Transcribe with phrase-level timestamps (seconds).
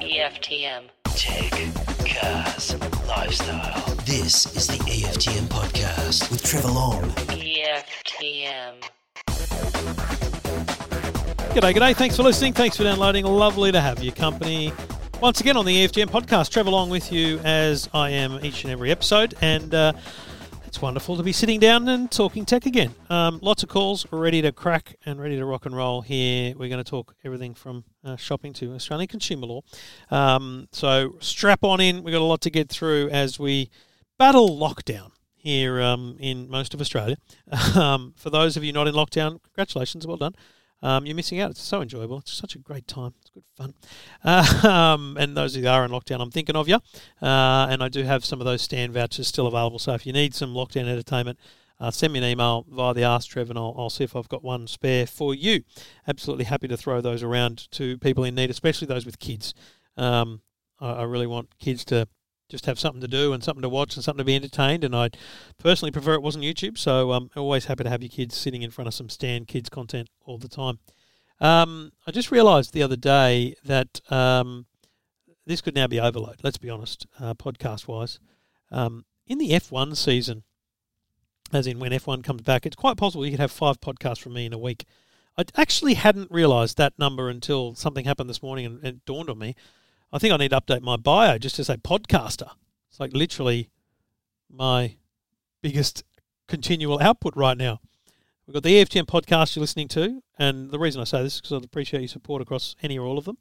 [0.00, 0.88] EFTM.
[1.04, 1.52] Tech,
[2.06, 2.74] cars,
[3.06, 3.94] lifestyle.
[4.06, 7.02] This is the EFTM podcast with Trevor Long.
[7.28, 8.82] EFTM.
[11.54, 11.94] G'day, g'day.
[11.94, 12.54] Thanks for listening.
[12.54, 13.26] Thanks for downloading.
[13.26, 14.72] Lovely to have your company.
[15.20, 18.72] Once again on the EFTM podcast, Trevor Long with you as I am each and
[18.72, 19.34] every episode.
[19.42, 19.92] And uh,
[20.78, 22.94] it's wonderful to be sitting down and talking tech again.
[23.10, 26.54] Um, lots of calls ready to crack and ready to rock and roll here.
[26.56, 29.62] We're going to talk everything from uh, shopping to Australian consumer law.
[30.12, 32.04] Um, so strap on in.
[32.04, 33.70] We've got a lot to get through as we
[34.20, 37.16] battle lockdown here um, in most of Australia.
[37.74, 40.36] Um, for those of you not in lockdown, congratulations, well done.
[40.82, 41.50] Um, you're missing out.
[41.50, 42.18] It's so enjoyable.
[42.18, 43.14] It's such a great time.
[43.20, 43.74] It's good fun.
[44.24, 46.76] Uh, um, and those who are in lockdown, I'm thinking of you.
[47.20, 49.78] Uh, and I do have some of those Stan vouchers still available.
[49.78, 51.38] So if you need some lockdown entertainment,
[51.80, 54.28] uh, send me an email via the Ask Trev and I'll, I'll see if I've
[54.28, 55.62] got one spare for you.
[56.06, 59.54] Absolutely happy to throw those around to people in need, especially those with kids.
[59.96, 60.42] Um,
[60.80, 62.08] I, I really want kids to
[62.48, 64.84] just have something to do and something to watch and something to be entertained.
[64.84, 65.10] And I
[65.58, 68.70] personally prefer it wasn't YouTube, so I'm always happy to have your kids sitting in
[68.70, 70.78] front of some Stan kids content all the time.
[71.40, 74.66] Um, I just realised the other day that um,
[75.46, 76.36] this could now be overload.
[76.42, 78.18] Let's be honest, uh, podcast wise.
[78.70, 80.42] Um, in the F1 season,
[81.52, 84.34] as in when F1 comes back, it's quite possible you could have five podcasts from
[84.34, 84.84] me in a week.
[85.36, 89.38] I actually hadn't realised that number until something happened this morning and it dawned on
[89.38, 89.54] me.
[90.12, 92.50] I think I need to update my bio just to say podcaster.
[92.90, 93.68] It's like literally
[94.50, 94.96] my
[95.62, 96.04] biggest
[96.46, 97.80] continual output right now.
[98.46, 101.40] We've got the EFTM podcast you're listening to, and the reason I say this is
[101.42, 103.36] because I'd appreciate your support across any or all of them.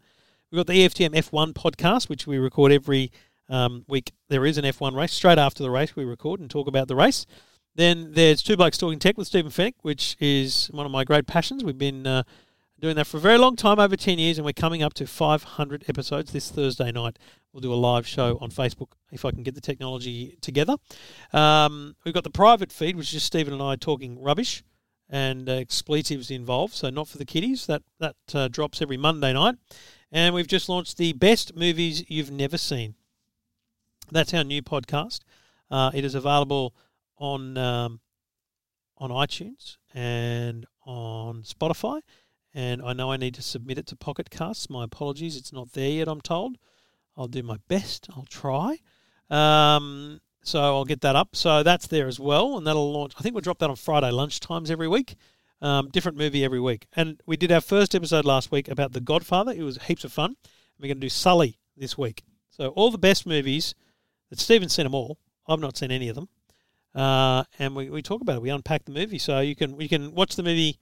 [0.52, 3.12] We've got the EFTM F1 podcast, which we record every
[3.48, 4.12] um, week.
[4.28, 5.14] There is an F1 race.
[5.14, 7.26] Straight after the race, we record and talk about the race.
[7.76, 11.28] Then there's Two Blokes Talking Tech with Stephen Fenech, which is one of my great
[11.28, 11.64] passions.
[11.64, 12.24] We've been uh,
[12.80, 15.08] doing that for a very long time, over 10 years, and we're coming up to
[15.08, 17.18] 500 episodes this Thursday night.
[17.52, 20.76] We'll do a live show on Facebook if I can get the technology together.
[21.34, 24.64] Um, we've got the private feed, which is just Stephen and I talking rubbish
[25.10, 27.66] and uh, expletives involved, so not for the kiddies.
[27.66, 29.56] That, that uh, drops every Monday night.
[30.12, 32.96] And we've just launched the best movies you've never seen.
[34.12, 35.22] That's our new podcast.
[35.70, 36.74] Uh, it is available
[37.18, 38.00] on um,
[39.00, 42.02] on iTunes and on Spotify
[42.58, 44.68] and I know I need to submit it to Pocket Casts.
[44.68, 46.08] My apologies, it's not there yet.
[46.08, 46.58] I'm told.
[47.16, 48.08] I'll do my best.
[48.16, 48.80] I'll try.
[49.30, 51.36] Um, so I'll get that up.
[51.36, 53.14] So that's there as well, and that'll launch.
[53.16, 55.18] I think we'll drop that on Friday lunchtimes every week.
[55.62, 56.88] Um, different movie every week.
[56.96, 59.52] And we did our first episode last week about The Godfather.
[59.52, 60.36] It was heaps of fun.
[60.80, 62.24] We're going to do Sully this week.
[62.50, 63.76] So all the best movies
[64.32, 65.20] that Stephen's seen them all.
[65.48, 66.28] I've not seen any of them.
[66.96, 68.42] Uh, and we, we talk about it.
[68.42, 70.80] We unpack the movie, so you can you can watch the movie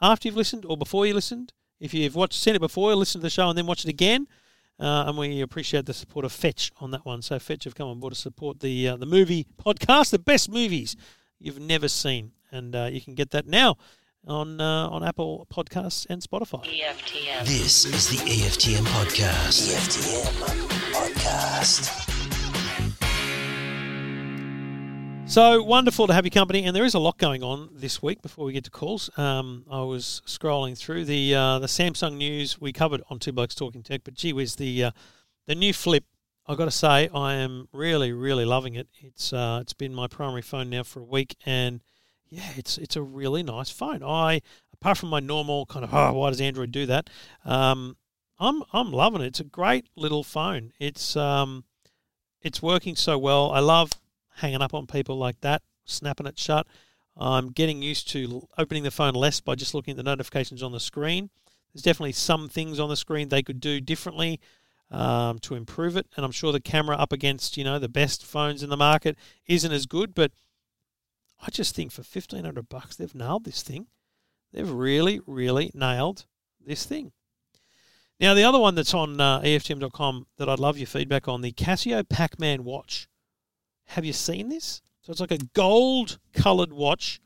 [0.00, 1.52] after you've listened or before you listened.
[1.80, 4.28] If you've watched seen it before, listen to the show and then watch it again.
[4.78, 7.22] Uh, and we appreciate the support of Fetch on that one.
[7.22, 10.50] So Fetch have come on board to support the uh, the movie podcast, the best
[10.50, 10.96] movies
[11.38, 13.76] you've never seen, and uh, you can get that now
[14.26, 16.64] on uh, on Apple Podcasts and Spotify.
[16.64, 17.44] EFTM.
[17.46, 19.70] This is the EFTM podcast.
[19.70, 22.13] EFTM podcast.
[25.34, 28.22] So wonderful to have your company, and there is a lot going on this week.
[28.22, 32.60] Before we get to calls, um, I was scrolling through the uh, the Samsung news
[32.60, 34.90] we covered on Two Blokes Talking Tech, but gee whiz, the uh,
[35.46, 36.04] the new Flip.
[36.46, 38.86] I've got to say, I am really, really loving it.
[39.00, 41.82] It's uh, it's been my primary phone now for a week, and
[42.28, 44.04] yeah, it's it's a really nice phone.
[44.04, 44.40] I
[44.72, 47.10] apart from my normal kind of oh, why does Android do that?
[47.44, 47.96] Um,
[48.38, 49.26] I'm I'm loving it.
[49.26, 50.72] It's a great little phone.
[50.78, 51.64] It's um,
[52.40, 53.50] it's working so well.
[53.50, 53.90] I love
[54.36, 56.66] hanging up on people like that, snapping it shut.
[57.16, 60.72] I'm getting used to opening the phone less by just looking at the notifications on
[60.72, 61.30] the screen.
[61.72, 64.40] There's definitely some things on the screen they could do differently
[64.90, 68.24] um, to improve it, and I'm sure the camera up against you know the best
[68.24, 70.14] phones in the market isn't as good.
[70.14, 70.32] But
[71.40, 73.86] I just think for 1500 bucks they've nailed this thing.
[74.52, 76.26] They've really, really nailed
[76.64, 77.12] this thing.
[78.20, 81.52] Now the other one that's on uh, EFTM.com that I'd love your feedback on the
[81.52, 83.08] Casio Pac-Man watch.
[83.86, 84.82] Have you seen this?
[85.02, 87.20] So it's like a gold coloured watch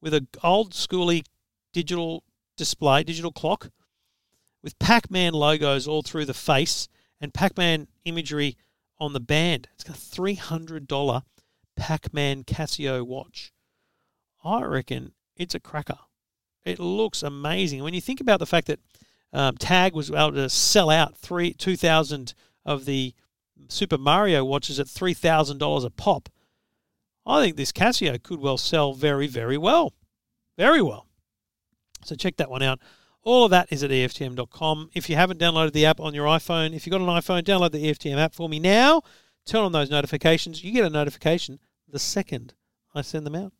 [0.00, 1.24] with a old schooly
[1.72, 2.24] digital
[2.56, 3.70] display, digital clock,
[4.62, 6.88] with Pac Man logos all through the face
[7.20, 8.56] and Pac Man imagery
[8.98, 9.68] on the band.
[9.74, 11.22] It's got a $300
[11.76, 13.52] Pac Man Casio watch.
[14.44, 15.98] I reckon it's a cracker.
[16.64, 17.82] It looks amazing.
[17.82, 18.80] When you think about the fact that
[19.32, 22.34] um, Tag was able to sell out three 2,000
[22.64, 23.14] of the
[23.68, 26.28] Super Mario watches at $3,000 a pop,
[27.26, 29.92] I think this Casio could well sell very, very well.
[30.56, 31.06] Very well.
[32.04, 32.80] So check that one out
[33.22, 34.90] All of that is at EFTM.com.
[34.94, 37.72] If you haven't downloaded the app on your iPhone, if you've got an iPhone, download
[37.72, 39.02] the EFTM app for me now.
[39.44, 40.64] Turn on those notifications.
[40.64, 41.58] You get a notification
[41.88, 42.54] the second
[42.94, 43.52] I send them out.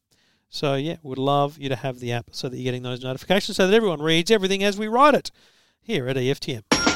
[0.49, 3.57] So, yeah, would love you to have the app so that you're getting those notifications
[3.57, 5.31] so that everyone reads everything as we write it
[5.81, 6.90] here at EFTM.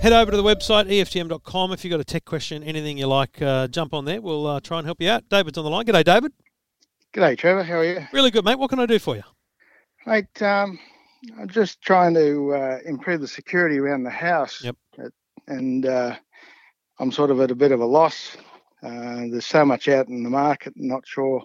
[0.00, 1.72] Head over to the website, EFTM.com.
[1.72, 4.22] If you've got a tech question, anything you like, uh, jump on there.
[4.22, 5.28] We'll uh, try and help you out.
[5.28, 5.84] David's on the line.
[5.84, 6.32] G'day, David.
[7.12, 7.62] G'day, Trevor.
[7.62, 8.06] How are you?
[8.10, 8.58] Really good, mate.
[8.58, 9.22] What can I do for you?
[10.06, 10.78] Mate, um,
[11.38, 14.64] I'm just trying to uh, improve the security around the house.
[14.64, 14.76] Yep.
[15.48, 16.16] And uh,
[16.98, 18.38] I'm sort of at a bit of a loss.
[18.82, 21.42] Uh, there's so much out in the market, not sure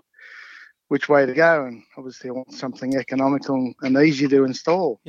[0.87, 1.65] which way to go.
[1.65, 5.01] And obviously, I want something economical and easy to install.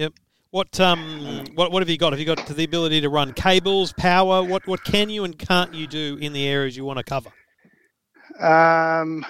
[0.57, 2.15] What um what what have you got?
[2.15, 4.43] Have you got the ability to run cables, power?
[4.43, 7.29] What what can you and can't you do in the areas you want to cover?
[8.41, 9.27] Um,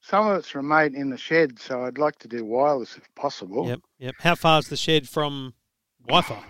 [0.00, 3.68] some of it's remote in the shed, so I'd like to do wireless if possible.
[3.68, 4.14] Yep, yep.
[4.18, 5.54] How far is the shed from
[6.04, 6.42] Wi-Fi?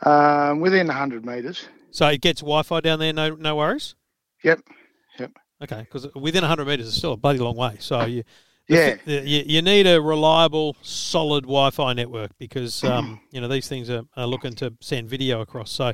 [0.00, 1.68] Um, within 100 metres.
[1.90, 3.12] So it gets Wi-Fi down there.
[3.12, 3.96] No no worries.
[4.42, 4.60] Yep.
[5.18, 5.32] Yep.
[5.62, 7.76] Okay, because within 100 metres is still a bloody long way.
[7.80, 8.24] So you
[8.68, 8.96] Yeah.
[9.04, 13.90] the- you, you need a reliable, solid Wi-Fi network because um, you know these things
[13.90, 15.70] are, are looking to send video across.
[15.70, 15.92] So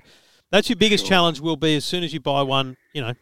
[0.51, 1.09] that's your biggest Sure.
[1.11, 1.41] challenge.
[1.41, 3.15] Will be as soon as you buy one, you know,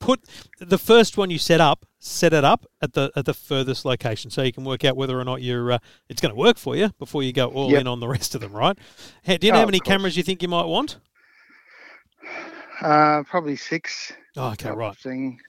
[0.00, 0.20] put
[0.60, 4.30] the first one you set up, set it up at the at the furthest location,
[4.30, 5.78] so you can work out whether or not you're uh,
[6.08, 7.80] it's going to work for you before you go all Yep.
[7.82, 8.52] in on the rest of them.
[8.52, 8.76] Right?
[9.22, 10.98] Hey, do you know Oh, how many cameras you think you might want?
[12.80, 14.12] Uh, probably six.
[14.36, 14.96] Oh, okay, right.
[14.96, 15.40] Thing.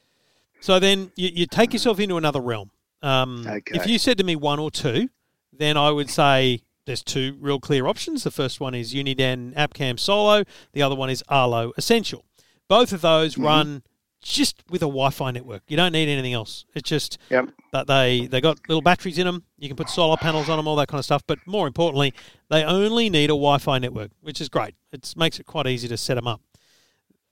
[0.61, 2.71] So then you, you take yourself into another realm.
[3.01, 5.09] Um, If you said to me one or two,
[5.53, 8.23] then I would say there's two real clear options.
[8.23, 10.43] The first one is Uniden AppCam Solo.
[10.73, 12.25] The other one is Arlo Essential.
[12.67, 13.43] Both of those Mhm.
[13.43, 13.83] run
[14.21, 15.63] just with a Wi-Fi network.
[15.69, 16.65] You don't need anything else.
[16.75, 17.49] It's just Yep.
[17.71, 19.45] that they they got little batteries in them.
[19.57, 21.23] You can put solar panels on them, all that kind of stuff.
[21.25, 22.13] But more importantly,
[22.49, 24.75] they only need a Wi-Fi network, which is great.
[24.91, 26.41] It makes it quite easy to set them up.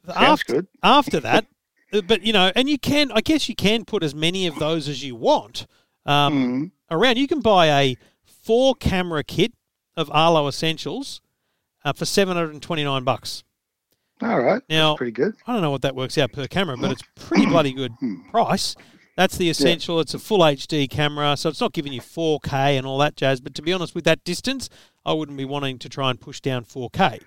[0.06, 0.68] Sounds After, good.
[0.82, 1.46] after that,
[2.06, 4.88] but you know, and you can, I guess, you can put as many of those
[4.90, 5.68] as you want
[6.06, 6.72] um, Mhm.
[6.92, 7.18] around.
[7.18, 7.96] You can buy a
[8.26, 9.54] four-camera kit
[9.96, 11.22] of Arlo Essentials
[11.84, 13.44] uh, for seven hundred and twenty-nine bucks.
[14.22, 14.62] All right.
[14.70, 15.36] Now, Pretty good.
[15.46, 17.92] I don't know what that works out per camera, but it's pretty bloody good
[18.32, 18.76] price.
[19.16, 20.00] That's the essential.
[20.00, 23.42] It's a full HD camera, so it's not giving you 4K and all that jazz.
[23.42, 24.70] But to be honest, with that distance,
[25.06, 27.22] I wouldn't be wanting to try and push down 4K.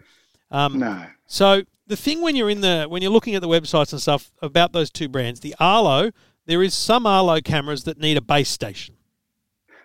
[0.51, 1.07] Um, No.
[1.27, 4.31] so the thing when you're in the when you're looking at the websites and stuff
[4.43, 6.11] about those two brands, the Arlo,
[6.47, 8.97] there is some Arlo cameras that need a base station,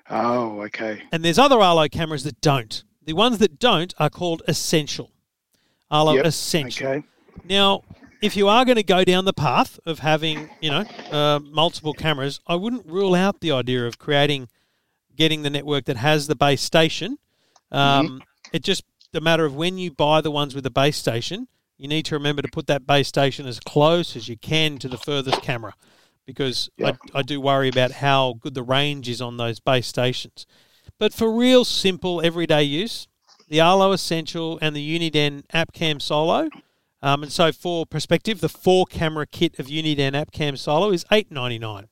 [0.09, 1.03] Oh, okay.
[1.11, 2.83] and there's other Arlo cameras that don't.
[3.03, 5.11] The ones that don't are called Essential.
[5.91, 6.87] Arlo Yep, Essential.
[6.87, 7.07] Okay.
[7.47, 7.83] Now,
[8.21, 11.93] if you are going to go down the path of having, you know, uh, multiple
[11.93, 14.47] cameras, I wouldn't rule out the idea of creating,
[15.15, 17.17] getting the network that has the base station.
[17.71, 18.21] Um,
[18.53, 18.83] It just
[19.15, 21.47] a matter of when you buy the ones with the base station,
[21.77, 24.87] you need to remember to put that base station as close as you can to
[24.87, 25.73] the furthest camera,
[26.25, 26.97] because Yep.
[27.13, 30.45] I, I do worry about how good the range is on those base stations.
[30.97, 33.07] But for real simple everyday use,
[33.49, 36.49] the Arlo Essential and the Uniden AppCam Solo.
[37.01, 41.29] Um, and so, for perspective, the four camera kit of Uniden AppCam Solo is eight
[41.29, 41.87] ninety nine.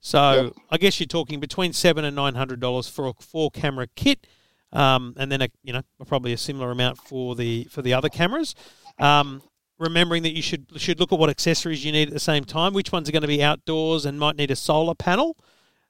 [0.00, 0.52] So, Yep.
[0.70, 4.26] I guess you're talking between seven and nine hundred dollars for a four camera kit,
[4.72, 8.08] um, and then a, you know probably a similar amount for the for the other
[8.08, 8.54] cameras.
[8.98, 9.42] Um,
[9.78, 12.72] remembering that you should should look at what accessories you need at the same time.
[12.72, 15.36] Which ones are going to be outdoors and might need a solar panel?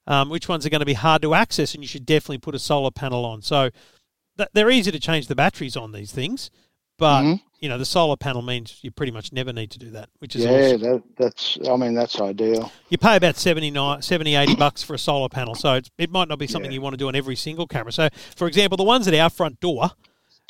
[0.06, 2.54] Um, which ones are going to be hard to access and you should definitely put
[2.54, 3.42] a solar panel on.
[3.42, 3.70] So
[4.38, 6.50] th- they're easy to change the batteries on these things,
[7.00, 7.40] but Mhm.
[7.58, 10.36] you know the solar panel means you pretty much never need to do that, which
[10.36, 10.80] is Yeah, awesome.
[10.82, 11.58] that, that's.
[11.68, 12.70] I mean, that's ideal.
[12.90, 16.28] You pay about 79, 70, 80 bucks for a solar panel, so it's, it might
[16.28, 16.76] not be something Yeah.
[16.76, 17.90] you want to do on every single camera.
[17.92, 19.90] So, for example, the ones at our front door,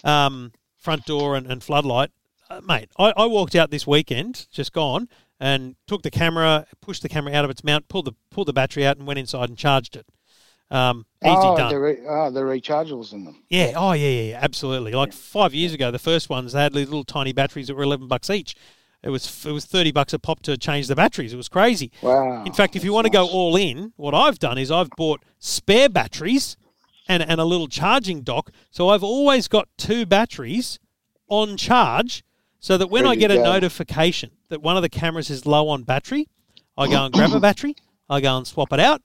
[0.04, 2.10] um, front door and, and floodlight,
[2.50, 7.02] uh, mate, I, I walked out this weekend, just gone, and took the camera, pushed
[7.02, 9.48] the camera out of its mount, pulled the pulled the battery out, and went inside
[9.48, 10.06] and charged it.
[10.70, 11.72] Um, easy oh, done.
[11.72, 13.42] The re- oh, the rechargeables in them.
[13.48, 13.72] Yeah.
[13.76, 14.38] Oh, yeah, yeah, yeah.
[14.40, 14.92] Absolutely.
[14.92, 17.82] Like five years ago, the first ones they had these little tiny batteries that were
[17.82, 18.54] eleven bucks each.
[19.02, 21.32] It was it was thirty bucks a pop to change the batteries.
[21.32, 21.90] It was crazy.
[22.02, 22.44] Wow.
[22.44, 25.22] In fact, if you want to go all in, what I've done is I've bought
[25.38, 26.56] spare batteries
[27.08, 28.50] and and a little charging dock.
[28.70, 30.78] So I've always got two batteries
[31.28, 32.24] on charge,
[32.58, 33.44] so that when I get a go.
[33.44, 36.28] notification that one of the cameras is low on battery,
[36.76, 37.76] I go and grab a battery,
[38.08, 39.00] I go and swap it out,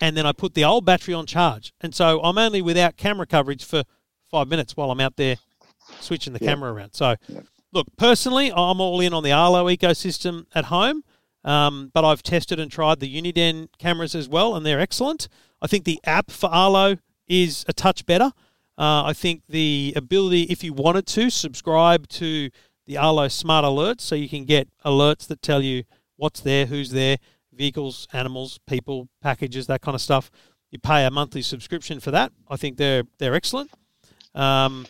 [0.00, 1.72] and then I put the old battery on charge.
[1.80, 3.84] And so I'm only without camera coverage for
[4.30, 5.36] five minutes while I'm out there
[6.00, 6.50] switching the Yeah.
[6.50, 6.94] camera around.
[6.94, 7.40] So Yeah.
[7.72, 11.02] look, personally, I'm all in on the Arlo ecosystem at home,
[11.44, 15.28] um, but I've tested and tried the Uniden cameras as well, and they're excellent.
[15.62, 16.96] I think the app for Arlo
[17.28, 18.32] is a touch better.
[18.78, 22.50] Uh, I think the ability, if you wanted to, subscribe to
[22.86, 25.84] the Arlo Smart Alerts so you can get alerts that tell you
[26.16, 27.18] what's there, who's there,
[27.52, 30.30] vehicles, animals, people, packages, that kind of stuff.
[30.70, 32.32] You pay a monthly subscription for that.
[32.48, 33.70] I think they're they're excellent.
[34.34, 34.86] Um,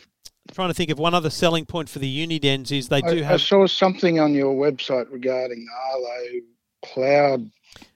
[0.53, 3.33] trying to think of one other selling point for the Unidens is they do I,
[3.33, 6.41] I saw something on your website regarding Arlo
[6.83, 7.51] cloud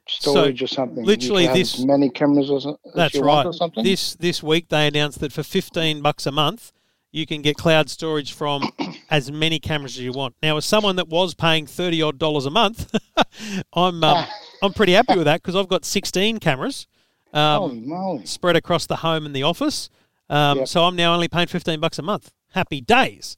[0.08, 1.04] storage or something.
[1.04, 2.92] Literally have this- many cameras or something.
[2.96, 3.46] That's right.
[3.46, 3.84] Or something.
[3.84, 6.72] This this week they announced that for fifteen bucks a month,
[7.12, 8.70] you can get cloud storage from
[9.10, 10.36] as many cameras as you want.
[10.42, 12.94] Now, as someone that was paying thirty odd dollars a month,
[13.74, 14.26] I'm um,
[14.62, 16.88] I'm pretty happy with that because I've got sixteen cameras
[17.34, 18.26] um, moly!
[18.26, 19.90] spread across the home and the office.
[20.30, 20.68] Um, Yep.
[20.68, 22.32] So I'm now only paying fifteen bucks a month.
[22.52, 23.38] Happy days.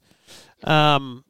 [0.64, 1.24] Um,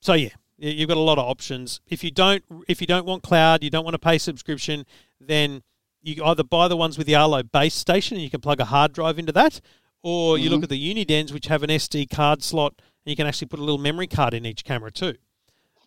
[0.00, 1.80] so yeah, you've got a lot of options.
[1.86, 4.84] If you don't, if you don't want cloud, you don't want to pay subscription,
[5.20, 5.62] then
[6.02, 8.64] you either buy the ones with the Arlo base station and you can plug a
[8.66, 9.60] hard drive into that,
[10.02, 13.26] or you look at the Unidens which have an SD card slot and you can
[13.26, 15.14] actually put a little memory card in each camera too.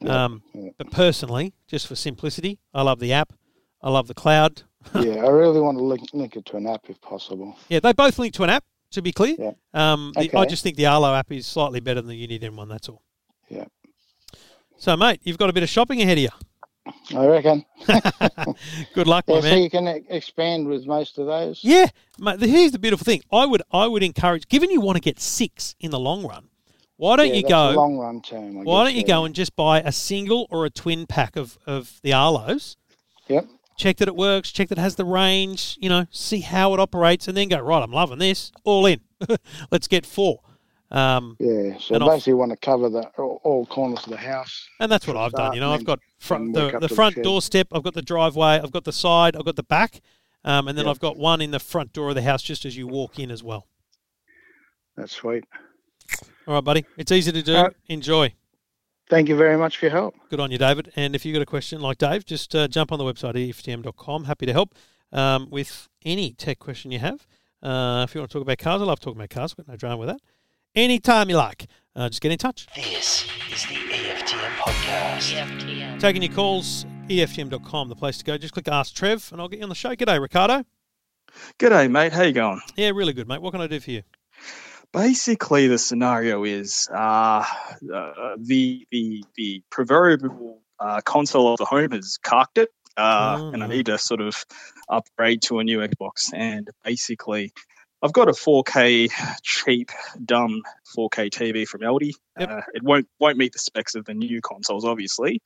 [0.10, 0.44] Um,
[0.78, 3.34] but personally, just for simplicity, I love the app.
[3.82, 4.64] I love the cloud.
[4.96, 7.56] yeah, I really want to link, link it to an app if possible.
[7.70, 8.64] Yeah, they both link to an app.
[8.92, 9.52] To be clear, Yeah.
[9.74, 12.68] um, the, I just think the Arlo app is slightly better than the Uniden one.
[12.70, 13.02] That's all.
[13.50, 13.66] Yeah,
[14.78, 17.18] So, mate, you've got a bit of shopping ahead of you.
[17.18, 17.66] I reckon.
[18.94, 21.62] Good luck, my Yeah, so you can expand with most of those.
[21.64, 21.88] Yeah,
[22.20, 22.40] mate.
[22.42, 23.22] Here's the beautiful thing.
[23.32, 26.50] I would, I would encourage, given you want to get six in the long run,
[26.98, 27.72] why don't Yeah, you go?
[27.72, 28.58] long run term?
[28.60, 29.08] I why guess, don't you yeah.
[29.08, 32.76] go and just buy a single or a twin pack of of the Arlos?
[33.28, 33.48] Yep.
[33.78, 34.52] Check that it works.
[34.52, 35.78] Check that it has the range.
[35.82, 37.82] You know, see how it operates, and then go right.
[37.82, 38.52] I'm loving this.
[38.64, 39.00] All in.
[39.72, 40.40] Let's get four.
[40.92, 44.68] Um, Yeah, so basically want to cover the all, all corners of the house.
[44.80, 45.54] And that's what I've done.
[45.56, 48.60] You know, I've got front, the, the to the front doorstep, I've got the driveway,
[48.62, 50.02] I've got the side, I've got the back,
[50.46, 50.92] um, and then Yeah.
[50.92, 53.32] I've got one in the front door of the house just as you walk in
[53.32, 53.68] as well.
[54.96, 55.46] That's sweet.
[56.48, 56.86] All right, buddy.
[56.98, 57.56] It's easy to do.
[57.56, 57.74] All right.
[57.88, 58.34] Enjoy.
[59.10, 60.16] Thank you very much for your help.
[60.30, 60.92] Good on you, David.
[60.96, 64.24] And if you've got a question like Dave, just uh, jump on the website, eftm.com.
[64.26, 64.76] Happy to help
[65.12, 67.28] um, with any tech question you have.
[67.62, 69.54] Uh, if you want to talk about cars, I love talking about cars.
[69.58, 70.20] I've got no drama with that.
[70.76, 72.68] Anytime you like, uh, just get in touch.
[72.76, 75.34] This is the EFTM podcast.
[75.34, 76.00] EFTM.
[76.00, 78.38] Taking your calls, EFTM.com, the place to go.
[78.38, 79.96] Just click Ask Trev, and I'll get you on the show.
[79.96, 80.66] G'day, Ricardo.
[81.60, 82.14] G'day, mate.
[82.14, 82.62] How you going?
[82.76, 83.42] Yeah, really good, mate.
[83.42, 84.04] What can I do for you?
[84.94, 87.44] Basically, the scenario is uh,
[87.94, 93.50] uh, the the the proverbial uh, console of the home has carked it, uh, Oh,
[93.50, 94.46] and I need to sort of
[94.88, 96.32] upgrade to a new Xbox.
[96.34, 97.54] And basically,
[98.04, 99.10] I've got a 4K
[99.42, 99.92] cheap,
[100.24, 100.62] dumb
[100.96, 102.12] 4K TV from Aldi.
[102.40, 102.50] Yep.
[102.50, 105.42] Uh, it won't won't meet the specs of the new consoles, obviously.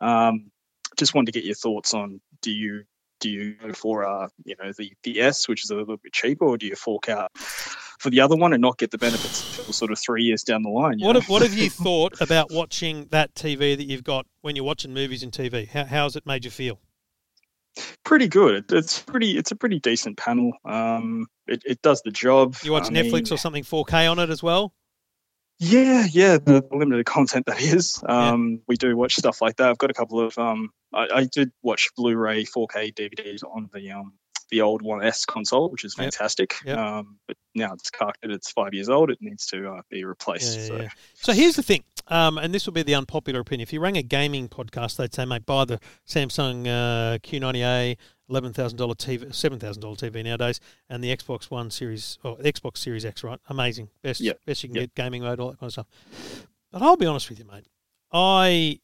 [0.00, 0.50] Um,
[0.96, 2.84] just wanted to get your thoughts on do you
[3.20, 6.12] do you go for uh you know the the S, which is a little bit
[6.12, 7.32] cheaper, or do you fork out
[7.98, 10.62] for the other one and not get the benefits until sort of three years down
[10.62, 10.98] the line?
[11.00, 14.64] What have, what have you thought about watching that TV that you've got when you're
[14.64, 15.68] watching movies and TV?
[15.68, 16.78] How, how's it made you feel?
[18.04, 18.54] pretty good.
[18.54, 19.36] It, it's pretty.
[19.36, 20.52] It's a pretty decent panel.
[20.64, 22.56] Um, it, it does the job.
[22.62, 24.72] You watch I Netflix mean, or something 4K on it as well?
[25.58, 28.02] Yeah, yeah, the limited content that is.
[28.06, 29.68] Um, we do watch stuff like that.
[29.70, 30.36] I've got a couple of.
[30.38, 34.14] Um, I, I did watch Blu-ray 4K DVDs on the um
[34.50, 36.54] the old One S console, which is fantastic.
[36.64, 36.78] Yep.
[36.78, 38.18] Um, but now it's carked.
[38.22, 39.10] It's five years old.
[39.10, 40.58] It needs to uh, be replaced.
[40.58, 40.76] Yeah, so.
[40.76, 40.88] yeah.
[41.14, 43.62] So here's the thing, um, and this will be the unpopular opinion.
[43.62, 47.96] If you rang a gaming podcast, they'd say, mate, buy the Samsung uh, Q90A,
[48.28, 52.36] eleven thousand dollar TV, seven thousand dollar TV nowadays, and the Xbox One Series or
[52.38, 53.38] Xbox Series X, right?
[53.48, 54.82] Amazing, best, Yep, best you can yep.
[54.82, 55.86] get, gaming mode, all that kind of stuff.
[56.70, 57.66] But I'll be honest with you, mate.
[58.12, 58.80] I,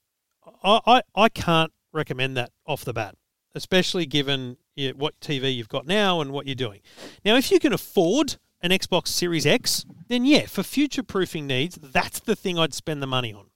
[0.62, 3.16] I, I, I can't recommend that off the bat,
[3.54, 6.80] especially given yeah, what TV you've got now and what you're doing.
[7.24, 11.76] Now, if you can afford an Xbox Series X, then yeah, for future proofing needs,
[11.80, 13.46] that's the thing I'd spend the money on.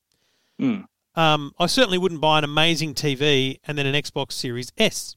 [0.60, 0.84] Mm.
[1.16, 5.16] Um, I certainly wouldn't buy an amazing TV and then an Xbox Series S.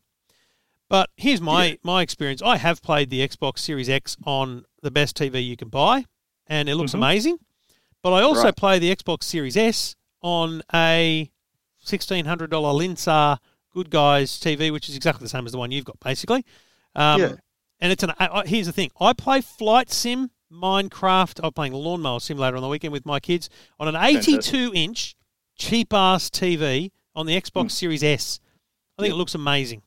[0.90, 2.42] But here's my, my experience.
[2.42, 6.06] I have played the Xbox Series X on the best TV you can buy,
[6.48, 6.96] and it looks Mhm.
[7.00, 7.38] amazing.
[8.04, 8.56] But I also Right.
[8.56, 11.30] play the Xbox Series S on a
[11.84, 13.40] $1,600 Linsar
[13.78, 16.44] Good Guys TV, which is exactly the same as the one you've got, basically.
[16.96, 17.32] Um, Yeah.
[17.80, 18.12] And it's an.
[18.18, 21.40] I, I- here's the thing: I play Flight Sim, Minecraft.
[21.44, 25.16] I'm playing Lawnmower Simulator on the weekend with my kids on an 82 inch
[25.60, 27.68] cheap ass TV on the Xbox Hmm.
[27.68, 28.40] Series S.
[28.98, 29.16] I think Yeah.
[29.16, 29.84] it looks amazing.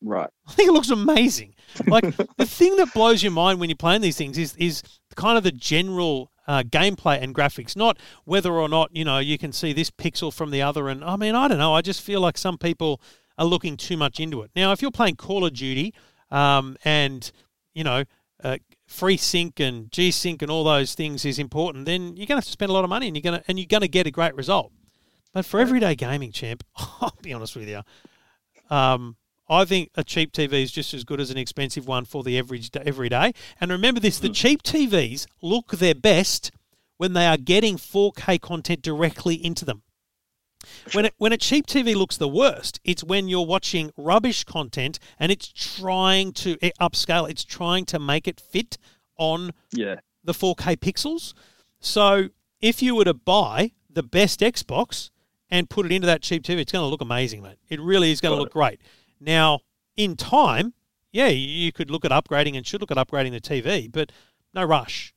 [0.00, 0.30] Right.
[0.46, 1.56] I think it looks amazing.
[1.88, 2.04] Like
[2.36, 4.84] the thing that blows your mind when you're playing these things is is
[5.16, 9.38] kind of the general uh, gameplay and graphics, not whether or not you know you
[9.38, 10.88] can see this pixel from the other.
[10.88, 11.74] And I mean, I don't know.
[11.74, 13.00] I just feel like some people
[13.36, 14.50] are looking too much into it.
[14.56, 15.94] Now, if you're playing Call of Duty
[16.30, 17.30] um, and
[17.74, 18.04] you know
[18.42, 18.56] uh,
[18.90, 22.44] FreeSync and G Sync and all those things is important, then you're going to have
[22.46, 24.06] to spend a lot of money, and you're going to and you're going to get
[24.06, 24.72] a great result.
[25.34, 27.82] But for everyday gaming, champ, I'll be honest with you.
[28.74, 29.16] Um,
[29.48, 32.38] I think a cheap TV is just as good as an expensive one for the
[32.38, 33.32] average every day.
[33.60, 36.50] And remember this: the cheap TVs look their best
[36.98, 39.82] when they are getting 4K content directly into them.
[40.92, 44.98] When it, when a cheap TV looks the worst, it's when you're watching rubbish content
[45.18, 47.30] and it's trying to eh, upscale.
[47.30, 48.76] It's trying to make it fit
[49.16, 49.96] on Yeah.
[50.24, 51.32] the 4K pixels.
[51.78, 52.28] So
[52.60, 55.10] if you were to buy the best Xbox
[55.48, 57.58] and put it into that cheap TV, it's going to look amazing, mate.
[57.68, 58.80] It really is going to Got look great.
[59.20, 59.60] Now,
[59.96, 60.74] in time,
[61.12, 64.12] yeah, you could look at upgrading and should look at upgrading the TV, but
[64.54, 65.14] no rush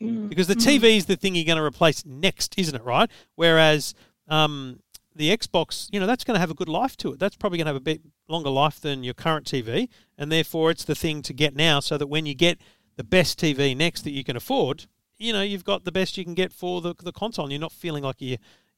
[0.00, 2.82] because the TV is the thing you're going to replace next, isn't it?
[2.82, 3.10] Right?
[3.34, 3.94] Whereas
[4.28, 4.80] um,
[5.14, 7.18] the Xbox, you know, that's going to have a good life to it.
[7.18, 10.70] That's probably going to have a bit longer life than your current TV, and therefore
[10.70, 12.58] it's the thing to get now, so that when you get
[12.96, 14.86] the best TV next that you can afford,
[15.18, 17.60] you know, you've got the best you can get for the the console, and you're
[17.60, 18.22] not feeling like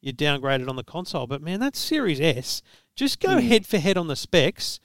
[0.03, 1.27] you you're downgraded on the console.
[1.27, 2.63] But man, that Series S,
[2.95, 4.81] just go head for head on the specs.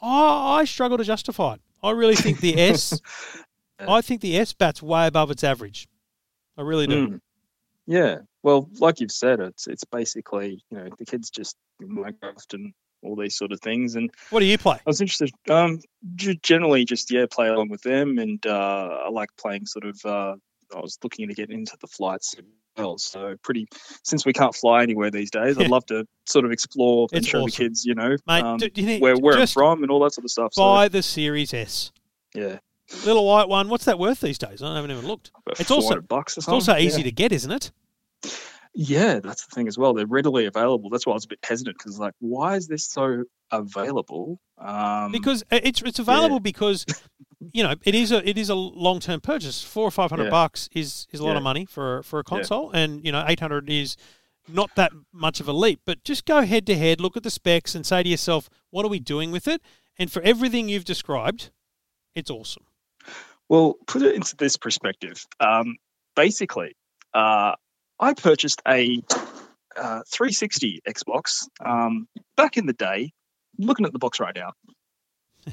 [0.00, 1.60] I, I struggle to justify it.
[1.82, 3.00] I really think the S,
[3.78, 5.88] I think the S bats way above its average.
[6.56, 7.08] I really do.
[7.08, 7.20] Mm.
[7.86, 8.18] Yeah.
[8.42, 12.72] Well, like you've said, it's it's basically you know the kids just Minecraft and
[13.02, 13.94] all these sort of things.
[13.94, 14.76] And What do you play?
[14.76, 15.30] I was interested.
[15.48, 15.80] Um,
[16.14, 20.00] generally just yeah, play along with them, and uh, I like playing sort of.
[20.04, 20.36] Uh,
[20.74, 22.34] I was looking to get into the flights
[22.76, 22.98] well.
[22.98, 23.66] So pretty.
[24.04, 27.28] Since we can't fly anywhere these days, I'd love to sort of explore and It's
[27.28, 27.46] show awesome.
[27.46, 30.12] the kids, you know, Mate, um, do- do where where I'm from and all that
[30.12, 30.54] sort of stuff.
[30.54, 31.92] So Buy the Series S.
[32.34, 32.58] yeah,
[33.04, 33.68] Little white one.
[33.68, 34.62] What's that worth these days?
[34.62, 35.30] I haven't even looked.
[35.46, 37.04] about It's also- bucks It's also easy Yeah.
[37.04, 37.72] to get, isn't it?
[38.78, 39.94] Yeah, that's the thing as well.
[39.94, 40.90] They're readily available.
[40.90, 44.38] That's why I was a bit hesitant because, like, why is this so available?
[44.58, 46.84] Um, Because uh, it's it's available because
[47.52, 49.62] you know it is a it is a long term purchase.
[49.62, 50.30] Four or five hundred Yeah.
[50.30, 51.36] bucks is is a lot Yeah.
[51.38, 53.96] of money for for a console, and you know eight hundred is
[54.48, 55.80] not that much of a leap.
[55.84, 58.84] But just go head to head, look at the specs, and say to yourself, what
[58.84, 59.60] are we doing with it?
[59.98, 61.50] And for everything you've described,
[62.14, 62.64] it's awesome.
[63.48, 65.24] Well, put it into this perspective.
[65.40, 65.76] Um,
[66.14, 66.76] basically,
[67.14, 67.54] uh,
[67.98, 69.02] I purchased a
[69.76, 73.12] uh, 360 Xbox um, back in the day.
[73.58, 74.52] Looking at the box right now,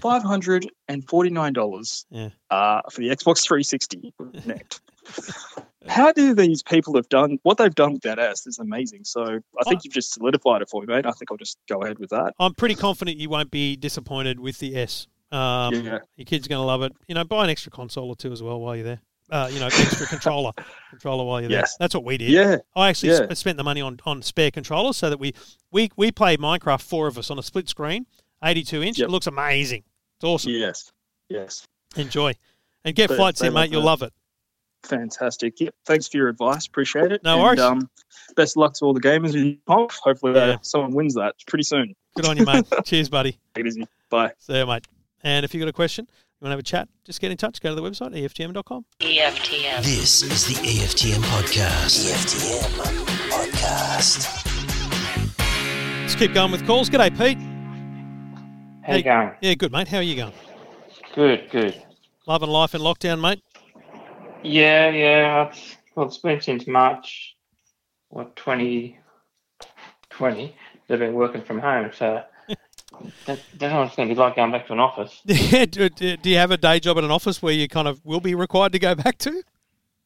[0.01, 2.29] five hundred and forty nine dollars Yeah.
[2.49, 4.13] uh, for the Xbox 360
[4.45, 4.79] net.
[5.88, 9.03] How do these people have done what they've done with that S is amazing.
[9.03, 11.06] So I think you've just solidified it for me, mate.
[11.06, 12.34] I think I'll just go ahead with that.
[12.39, 15.08] I'm pretty confident you won't be disappointed with the S.
[15.32, 15.99] Um, Yeah.
[16.15, 16.93] Your kid's going to love it.
[17.08, 19.01] You know, buy an extra console or two as well while you're there.
[19.29, 20.51] Uh, you know, extra controller,
[20.91, 21.60] controller while you're there.
[21.60, 21.75] Yes.
[21.79, 22.29] That's what we did.
[22.29, 23.25] Yeah, I actually Yeah.
[23.27, 25.34] sp- spent the money on, on spare controllers so that we,
[25.71, 28.06] we we played Minecraft four of us on a split screen,
[28.43, 28.99] 82 inch.
[28.99, 29.08] Yep.
[29.08, 29.84] It looks amazing.
[30.17, 30.51] It's awesome.
[30.51, 30.91] yes,
[31.29, 31.65] yes.
[31.95, 32.34] Enjoy,
[32.86, 33.71] and get But flights they in, love mate.
[33.71, 33.86] You'll that.
[33.88, 34.13] love it.
[34.84, 35.60] Fantastic.
[35.62, 35.73] Yep.
[35.86, 36.67] Thanks for your advice.
[36.67, 37.23] Appreciate it.
[37.23, 37.60] No and, worries.
[37.62, 37.89] Um,
[38.36, 39.91] best luck to all the gamers in comp.
[40.03, 40.58] Hopefully, uh, Yeah.
[40.62, 41.95] someone wins that pretty soon.
[42.15, 42.65] Good on you, mate.
[42.86, 43.39] Cheers, buddy.
[43.56, 43.88] Take it easy.
[44.10, 44.34] Bye.
[44.39, 44.86] See you, mate.
[45.23, 47.38] And if you've got a question, you want to have a chat, just get in
[47.38, 47.62] touch.
[47.62, 48.86] Go to the website, EFTM.com.
[48.99, 49.84] EFTM.
[49.84, 52.12] This is the EFTM podcast.
[52.12, 52.69] EFTM
[53.32, 54.49] podcast.
[56.01, 56.89] Let's keep going with calls.
[56.89, 57.38] G'day, Pete.
[58.84, 59.32] How you going?
[59.41, 59.88] Yeah, good, mate.
[59.88, 60.34] How are you going?
[61.15, 61.82] Good, good.
[62.28, 63.41] Loving life in lockdown, mate.
[64.43, 65.48] Yeah, yeah.
[65.48, 67.38] It's, well, it's been since March,
[68.10, 70.56] what, 2020.
[70.88, 72.24] They've been working from home, so
[73.26, 75.22] that, that's what it's going to be like going back to an office.
[75.26, 77.88] Yeah, do, do, do you have a day job at an office where you kind
[77.88, 79.43] of will be required to go back to?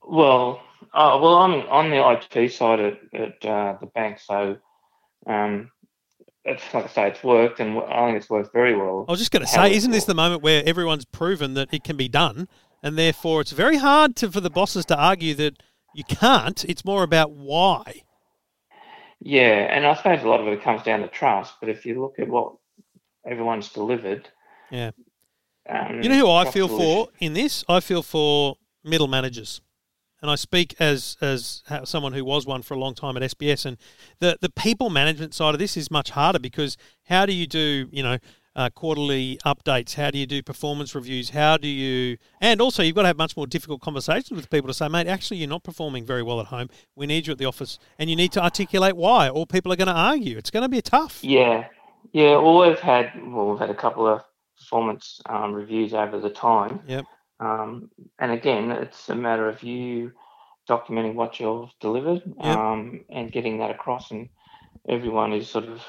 [0.04, 0.62] Well,
[0.94, 4.58] oh, well, I'm on the IT side at, at uh, the bank, so
[5.26, 5.72] um,
[6.48, 9.06] it's like I say, it's worked, and I think it's worked very well.
[9.08, 11.84] I was just going to say, isn't this the moment where everyone's proven that it
[11.84, 12.48] can be done,
[12.82, 15.62] and therefore it's very hard to, for the bosses to argue that
[15.94, 16.64] you can't.
[16.66, 18.04] It's more about why.
[19.20, 21.56] Yeah, and I suppose a lot of it comes down to trust.
[21.60, 22.54] But if you look at what
[23.30, 24.30] everyone's delivered,
[24.72, 24.92] Yeah.
[25.70, 27.64] um, You know who I feel for in this?
[27.68, 29.62] I feel for middle managers.
[30.22, 33.66] And I speak as as someone who was one for a long time at SBS,
[33.66, 33.78] and
[34.20, 37.88] the the people management side of this is much harder because how do you do
[37.92, 38.18] you know
[38.56, 39.94] uh, quarterly updates?
[39.94, 41.30] How do you do performance reviews?
[41.30, 44.68] How do you and also you've got to have much more difficult conversations with people
[44.68, 46.70] to say, mate, actually you're not performing very well at home.
[46.96, 49.76] We need you at the office, and you need to articulate why, or people are
[49.76, 50.38] going to argue.
[50.38, 51.24] It's going to be tough.
[51.24, 51.68] Yeah,
[52.12, 52.38] yeah.
[52.38, 54.24] Well, we've had well, we've had a couple of
[54.58, 56.82] performance um, reviews over the time.
[56.88, 57.06] Yep.
[57.40, 60.12] Um, and again, it's a matter of you
[60.70, 62.58] documenting what you've delivered Yep.
[62.58, 64.30] um, and getting that across, and
[64.88, 65.82] everyone is sort of.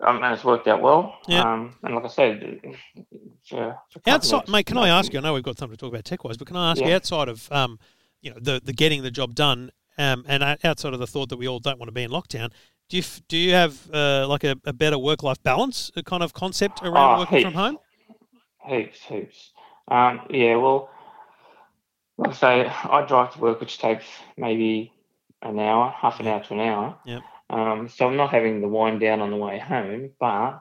[0.00, 1.16] Um, and it's worked out well.
[1.28, 1.44] Yep.
[1.44, 2.60] Um, and like I said,
[3.48, 5.20] for, for Outside, mate, can I ask you?
[5.20, 6.92] I know we've got something to talk about tech wise, but can I ask you
[6.92, 7.78] outside of um,
[8.20, 11.36] you know, the the getting the job done, um, and outside of the thought that
[11.36, 12.50] we all don't want to be in lockdown,
[12.88, 16.34] do you do you have uh, like a, a better work life balance kind of
[16.34, 17.78] concept around Oh, working from home?
[18.66, 19.53] Heaps, heaps.
[19.88, 20.90] Um, yeah, well,
[22.16, 24.92] like I say, I drive to work, which takes maybe
[25.42, 26.98] an hour, half an hour to an hour.
[27.04, 27.22] Yep.
[27.50, 30.10] Um, so I'm not having the wind down on the way home.
[30.18, 30.60] But,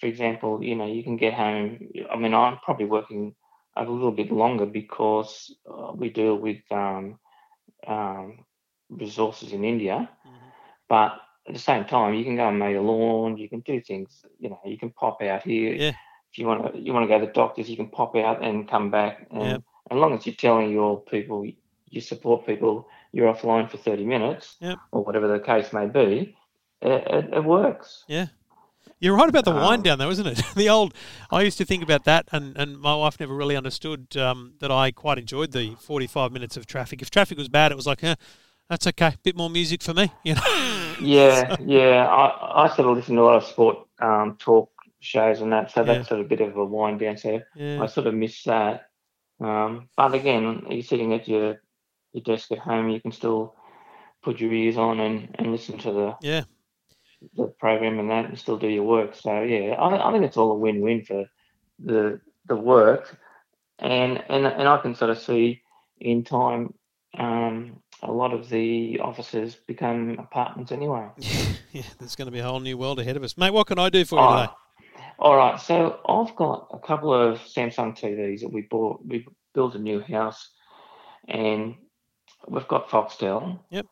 [0.00, 1.88] for example, you know, you can get home.
[2.10, 3.34] I mean, I'm probably working
[3.76, 7.18] a little bit longer because uh, we deal with um,
[7.86, 8.44] um,
[8.88, 10.08] resources in India.
[10.26, 10.48] Mm-hmm.
[10.88, 13.36] But at the same time, you can go and mow your lawn.
[13.36, 14.24] You can do things.
[14.40, 15.92] You know, you can pop out here Yeah.
[16.36, 18.44] If you want to you want to go to the doctors, you can pop out
[18.44, 19.26] and come back.
[19.30, 19.62] And Yep.
[19.90, 21.46] as long as you're telling your people,
[21.88, 24.78] you support people, you're offline for 30 minutes Yep.
[24.92, 26.36] or whatever the case may be,
[26.82, 28.04] it, it, it works.
[28.06, 28.26] Yeah.
[29.00, 30.42] You're right about the wind Um, down, though, isn't it?
[30.56, 30.92] the old,
[31.30, 34.70] I used to think about that, and, and my wife never really understood um, that
[34.70, 37.00] I quite enjoyed the 45 minutes of traffic.
[37.00, 38.14] If traffic was bad, it was like, eh,
[38.68, 40.94] that's okay, a bit more music for me, you know.
[41.00, 42.06] Yeah, yeah.
[42.06, 44.70] I, I sort of listen to a lot of sport um, talk
[45.00, 45.86] shows and that, so Yeah.
[45.94, 47.16] that's sort of a bit of a wind down.
[47.16, 47.82] So Yeah.
[47.82, 48.88] I sort of miss that.
[49.40, 51.60] Um, but again, you're sitting at your
[52.12, 53.54] your desk at home, you can still
[54.22, 56.44] put your ears on and, and listen to the Yeah.
[57.34, 59.14] the program and that and still do your work.
[59.14, 61.26] So yeah, I, I think it's all a win-win for
[61.78, 63.18] the the work,
[63.78, 65.62] and and and I can sort of see
[66.00, 66.72] in time
[67.18, 71.08] um, a lot of the offices become apartments anyway.
[71.72, 73.36] yeah, there's going to be a whole new world ahead of us.
[73.36, 74.52] Mate, what can I do for you Oh, today?
[75.18, 79.00] All right, so I've got a couple of Samsung TVs that we bought.
[79.04, 80.50] We built a new house,
[81.26, 81.74] and
[82.46, 83.60] we've got Foxtel.
[83.70, 83.86] Yep.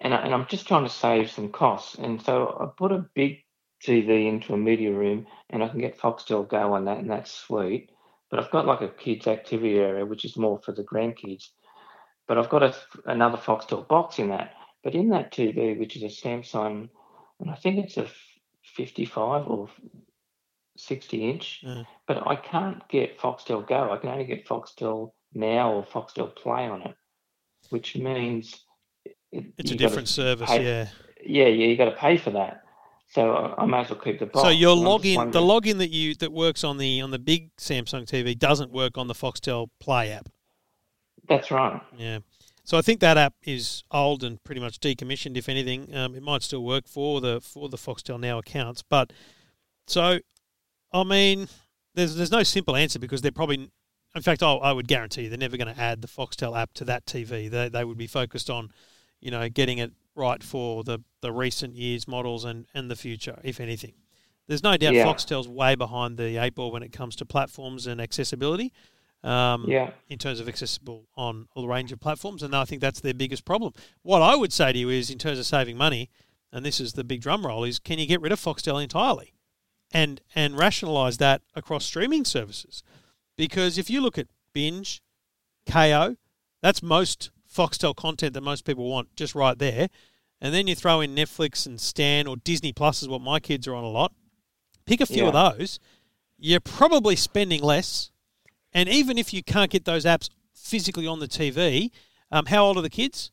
[0.00, 3.06] And, I, and I'm just trying to save some costs, and so I put a
[3.14, 3.44] big
[3.82, 7.32] TV into a media room, and I can get Foxtel Go on that, and that's
[7.32, 7.90] sweet.
[8.30, 11.50] But I've got like a kids activity area, which is more for the grandkids.
[12.26, 12.74] But I've got a,
[13.04, 14.54] another Foxtel box in that.
[14.82, 16.88] But in that TV, which is a Samsung,
[17.40, 18.08] and I think it's a
[18.74, 19.68] 55 or
[20.76, 21.84] 60 inch, Yeah.
[22.06, 23.90] but I can't get Foxtel Go.
[23.92, 26.94] I can only get Foxtel Now or Foxtel Play on it,
[27.70, 28.64] which means
[29.32, 30.88] it, It's a different service, pay- yeah.
[31.24, 32.62] Yeah, yeah, you got to pay for that.
[33.08, 34.42] So I, I may as well keep the box.
[34.42, 37.10] So your and I'm just login, the login that you that works on the on
[37.10, 40.28] the big Samsung TV doesn't work on the Foxtel Play app.
[41.28, 41.80] That's right.
[41.96, 42.20] Yeah.
[42.64, 45.36] So I think that app is old and pretty much decommissioned.
[45.36, 48.82] If anything, um, it might still work for the for the Foxtel Now accounts.
[48.82, 49.12] But
[49.86, 50.18] so,
[50.92, 51.48] I mean,
[51.94, 53.70] there's there's no simple answer because they're probably,
[54.14, 56.72] in fact, I, I would guarantee you they're never going to add the Foxtel app
[56.74, 57.50] to that TV.
[57.50, 58.70] They they would be focused on,
[59.20, 63.38] you know, getting it right for the the recent years models and and the future,
[63.44, 63.94] if anything.
[64.48, 65.04] There's no doubt Yeah.
[65.04, 68.72] Foxtel's way behind the eight ball when it comes to platforms and accessibility.
[69.24, 69.90] Um, Yeah.
[70.08, 73.44] in terms of accessible on a range of platforms, and I think that's their biggest
[73.44, 73.72] problem.
[74.02, 76.10] What I would say to you is, in terms of saving money,
[76.52, 79.32] and this is the big drum roll, is can you get rid of Foxtel entirely,
[79.92, 82.82] and and rationalise that across streaming services?
[83.36, 85.02] Because if you look at Binge,
[85.66, 86.16] Kayo,
[86.62, 89.88] that's most Foxtel content that most people want, just right there,
[90.40, 93.66] and then you throw in Netflix and Stan or Disney Plus is what my kids
[93.66, 94.12] are on a lot.
[94.86, 95.78] Pick a few of those,
[96.38, 98.10] you're probably spending less
[98.76, 101.90] and even if you can't get those apps physically on the TV,
[102.30, 103.32] um, how old are the kids?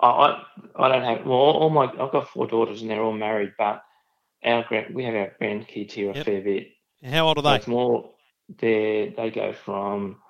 [0.00, 3.12] I, I I don't have well all my I've got four daughters and they're all
[3.12, 3.80] married, but
[4.44, 6.24] our grand we have our grandkids here a Yep.
[6.26, 6.68] fair bit.
[7.04, 7.56] How old are they?
[7.56, 8.10] it's more
[8.60, 10.20] they they go from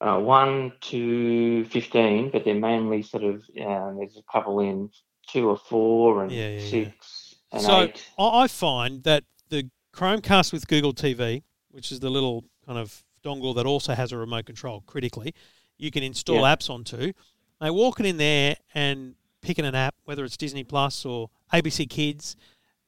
[0.00, 4.90] uh, one to fifteen, but they're mainly sort of um, there's a couple in
[5.28, 6.84] two or four and Yeah, yeah, yeah.
[6.84, 8.08] six and So eight.
[8.18, 13.04] I I find that the Chromecast with Google TV, which is the little kind of
[13.24, 15.34] dongle that also has a remote control critically,
[15.78, 16.54] you can install Yeah.
[16.54, 17.12] apps onto.
[17.60, 22.34] They walking in there and picking an app, whether it's Disney Plus or ABC Kids,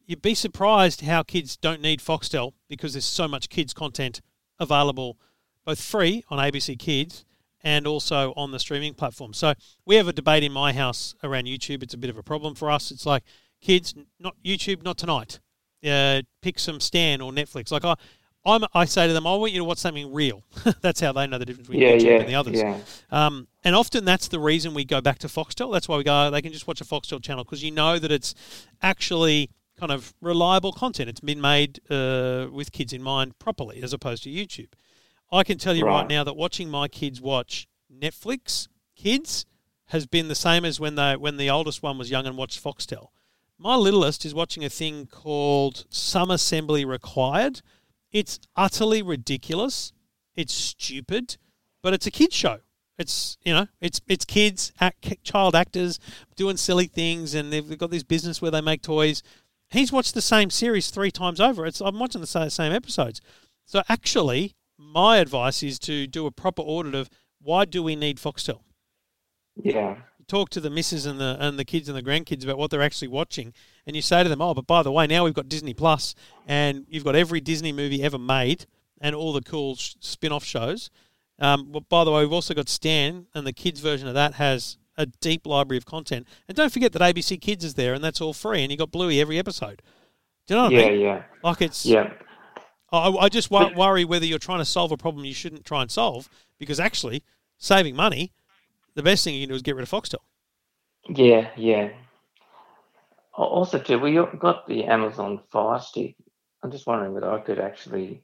[0.06, 4.22] you'd be surprised how kids don't need Foxtel because there's so much kids content
[4.58, 5.18] available,
[5.64, 7.24] both free on ABC Kids
[7.62, 9.34] and also on the streaming platform.
[9.34, 9.52] So
[9.84, 11.82] we have a debate in my house around YouTube.
[11.82, 12.90] It's a bit of a problem for us.
[12.90, 13.22] It's like
[13.60, 15.40] kids, not YouTube, not tonight.
[15.86, 17.70] Uh, pick some Stan or Netflix.
[17.70, 17.96] Like I,
[18.46, 20.44] I'm, I say to them, I want you to watch something real.
[20.80, 22.56] that's how they know the difference between Yeah, YouTube yeah, and the others.
[22.60, 22.78] yeah.
[23.10, 25.72] Um, and often that's the reason we go back to Foxtel.
[25.72, 28.12] That's why we go, they can just watch a Foxtel channel because you know that
[28.12, 28.34] it's
[28.82, 31.08] actually kind of reliable content.
[31.10, 34.68] It's been made uh, with kids in mind properly as opposed to YouTube.
[35.32, 36.08] I can tell you right, Right.
[36.08, 39.44] now that watching my kids watch Netflix kids
[39.86, 42.62] has been the same as when they when the oldest one was young and watched
[42.62, 43.08] Foxtel.
[43.58, 47.62] My littlest is watching a thing called Some Assembly Required.
[48.12, 49.92] It's utterly ridiculous.
[50.34, 51.36] It's stupid,
[51.82, 52.60] but it's a kids show.
[52.98, 55.98] It's you know, it's it's kids, act, child actors
[56.34, 59.22] doing silly things, and they've got this business where they make toys.
[59.68, 61.66] He's watched the same series three times over.
[61.66, 63.20] It's I'm watching the sa- same episodes.
[63.66, 68.18] So actually, my advice is to do a proper audit of why do we need
[68.18, 68.60] Foxtel.
[69.56, 69.96] Yeah.
[70.26, 72.82] Talk to the missus and the and the kids and the grandkids about what they're
[72.82, 73.52] actually watching,
[73.86, 76.14] and you say to them, "Oh, but by the way, now we've got Disney Plus,
[76.46, 78.66] and you've got every Disney movie ever made,
[79.00, 80.90] and all the cool sh- spin-off shows.
[81.38, 84.34] Um, but by the way, we've also got Stan, and the kids version of that
[84.34, 86.26] has a deep library of content.
[86.48, 88.90] And don't forget that ABC Kids is there, and that's all free, and you got
[88.90, 89.82] Bluey every episode.
[90.46, 91.00] Do you know what Yeah, I mean?
[91.00, 91.22] yeah, yeah.
[91.42, 92.12] Like it's yeah.
[92.92, 95.82] I, I just wo- worry whether you're trying to solve a problem you shouldn't try
[95.82, 97.22] and solve because actually
[97.58, 98.32] saving money,
[98.94, 100.20] the best thing you can do is get rid of Foxtel.
[101.08, 101.90] Yeah, yeah.
[103.38, 106.16] Al- Also, too, we got the Amazon Fire Stick.
[106.62, 108.22] I'm just wondering whether I could actually.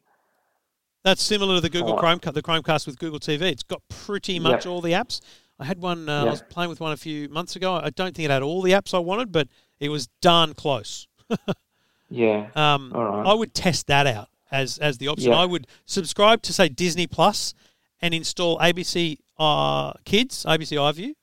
[1.04, 1.96] That's similar to the Google Oh.
[2.02, 3.42] Chromecast, the Chromecast with Google TV.
[3.42, 5.20] It's got pretty much all the apps.
[5.58, 6.08] I had one.
[6.08, 7.74] Uh, I was playing with one a few months ago.
[7.74, 9.48] I don't think it had all the apps I wanted, but
[9.80, 11.06] it was darn close.
[12.14, 12.50] Yeah.
[12.54, 13.26] Um, All right.
[13.26, 15.30] I would test that out as as the option.
[15.32, 15.38] Yeah.
[15.38, 17.54] I would subscribe to say Disney Plus
[18.02, 21.14] and install ABC uh, Kids, ABC iView,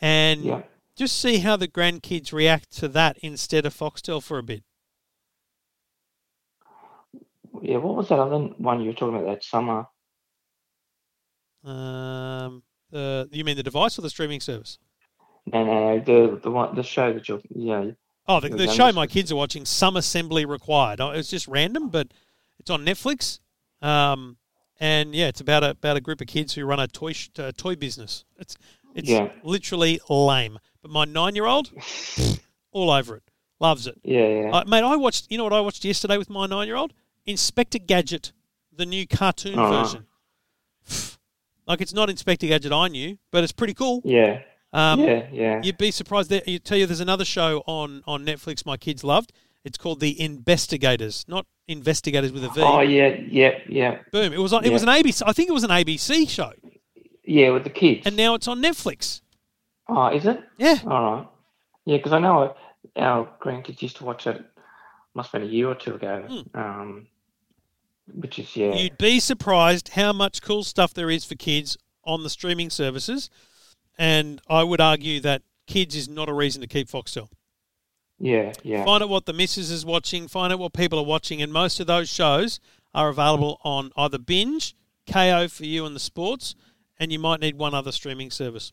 [0.00, 0.62] and Yeah.
[0.96, 4.62] Just see how the grandkids react to that instead of Foxtel for a bit.
[7.62, 7.78] Yeah.
[7.78, 9.86] What was that other one you were talking about that summer?
[11.64, 14.78] Um, the you mean the device or the streaming service?
[15.46, 16.00] No, no, no.
[16.00, 17.40] The the one the show that you're.
[17.54, 17.92] Yeah.
[18.26, 20.98] Oh, the, The show my kids are watching, Some Assembly Required.
[21.00, 22.08] Oh, It's just random, but
[22.58, 23.38] it's on Netflix.
[23.82, 24.38] Um,
[24.80, 27.28] and yeah, it's about a about a group of kids who run a toy sh-
[27.38, 28.24] uh, toy business.
[28.38, 28.56] It's
[28.94, 29.30] it's Yeah.
[29.42, 30.58] literally lame.
[30.84, 31.70] But my nine year old,
[32.70, 33.22] all over it,
[33.58, 33.98] loves it.
[34.04, 34.26] Yeah.
[34.28, 34.50] Yeah.
[34.52, 35.30] Uh, mate, I watched.
[35.30, 36.92] You know what I watched yesterday with my nine year old?
[37.24, 38.32] Inspector Gadget,
[38.70, 39.70] the new cartoon Oh.
[39.82, 40.04] version.
[41.66, 44.02] like it's not Inspector Gadget I knew, but it's pretty cool.
[44.04, 44.42] yeah.
[44.74, 45.26] Um, yeah.
[45.32, 45.60] Yeah.
[45.62, 46.28] You'd be surprised.
[46.30, 49.32] That, you tell you, there's another show on on Netflix my kids loved.
[49.64, 52.60] It's called The InBESTigators, not Investigators with a V.
[52.60, 53.16] Oh yeah.
[53.26, 53.52] Yeah.
[53.68, 53.98] Yeah.
[54.12, 54.34] Boom!
[54.34, 54.66] It was on.
[54.66, 55.22] It was an ABC.
[55.24, 56.52] I think it was an ABC show,
[57.24, 57.50] Yeah.
[57.52, 58.02] With the kids.
[58.06, 59.22] and now it's on Netflix.
[59.88, 60.42] Oh, is it?
[60.58, 61.26] Yeah, All right.
[61.84, 62.56] Yeah, because I know
[62.96, 64.42] our grandkids used to watch it.
[65.14, 66.24] Must have been a year or two ago.
[66.28, 66.58] Hmm.
[66.58, 67.06] Um,
[68.12, 68.74] which is yeah.
[68.74, 73.30] you'd be surprised how much cool stuff there is for kids on the streaming services,
[73.98, 77.28] and I would argue that kids is not a reason to keep Foxtel.
[78.18, 78.52] Yeah.
[78.62, 78.84] Yeah.
[78.84, 80.28] Find out what the missus is watching.
[80.28, 82.60] Find out what people are watching, and most of those shows
[82.94, 84.74] are available on either binge,
[85.06, 86.54] Kayo for you and the sports,
[86.98, 88.72] and you might need one other streaming service.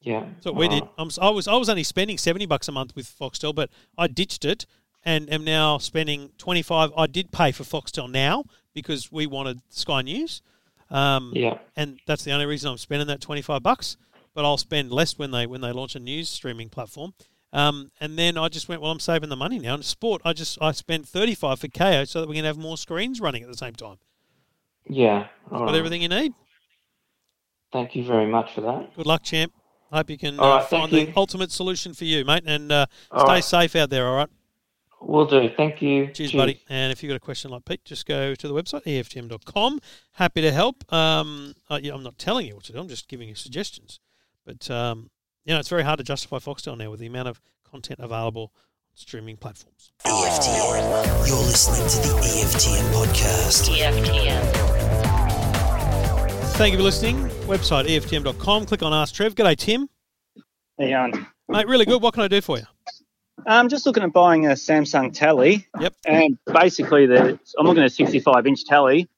[0.00, 0.26] Yeah.
[0.42, 0.82] What we did.
[0.98, 3.70] I'm, s- I was I was only spending seventy bucks a month with Foxtel, but
[3.98, 4.66] I ditched it
[5.04, 6.90] and am now spending twenty five.
[6.96, 10.42] I did pay for Foxtel now because we wanted Sky News,
[10.90, 11.58] um, Yeah.
[11.76, 13.96] and that's the only reason I'm spending that twenty five bucks.
[14.32, 17.14] But I'll spend less when they when they launch a news streaming platform.
[17.52, 19.74] Um, and then I just went, well, I'm saving the money now.
[19.74, 22.56] And sport, I just I spent thirty five for Kayo so that we can have
[22.56, 23.96] more screens running at the same time.
[24.88, 25.26] Yeah.
[25.50, 25.74] All Got right.
[25.74, 26.32] everything you need.
[27.72, 28.94] Thank you very much for that.
[28.96, 29.52] Good luck, champ.
[29.90, 31.12] Hope you can uh, right, find the you.
[31.16, 32.44] ultimate solution for you, mate.
[32.46, 33.44] And uh, stay right.
[33.44, 34.06] safe out there.
[34.06, 34.28] All right.
[35.00, 35.48] Will do.
[35.56, 36.08] Thank you.
[36.08, 36.62] Cheers, buddy.
[36.68, 39.80] And if you've got a question like Pete, just go to the website, EFTM.com.
[40.12, 40.92] Happy to help.
[40.92, 43.98] Um, uh, yeah, I'm not telling you what to do, I'm just giving you suggestions.
[44.44, 45.10] But, um,
[45.44, 48.52] you know, it's very hard to justify Foxtel now with the amount of content available
[48.52, 49.90] on streaming platforms.
[50.04, 51.26] EFTM.
[51.26, 53.70] You're listening to the EFTM podcast.
[53.74, 54.89] EFTM.
[56.60, 57.16] Thank you for listening.
[57.46, 58.66] Website, EFTM.com.
[58.66, 59.34] Click on Ask Trev.
[59.34, 59.88] G'day, Tim.
[60.78, 61.26] How you going?
[61.48, 62.02] Mate, really good.
[62.02, 62.64] What can I do for you?
[63.46, 65.66] I'm just looking at buying a Samsung Tally.
[65.80, 65.94] Yep.
[66.06, 69.08] And basically, the I'm looking at a 65 inch Tally,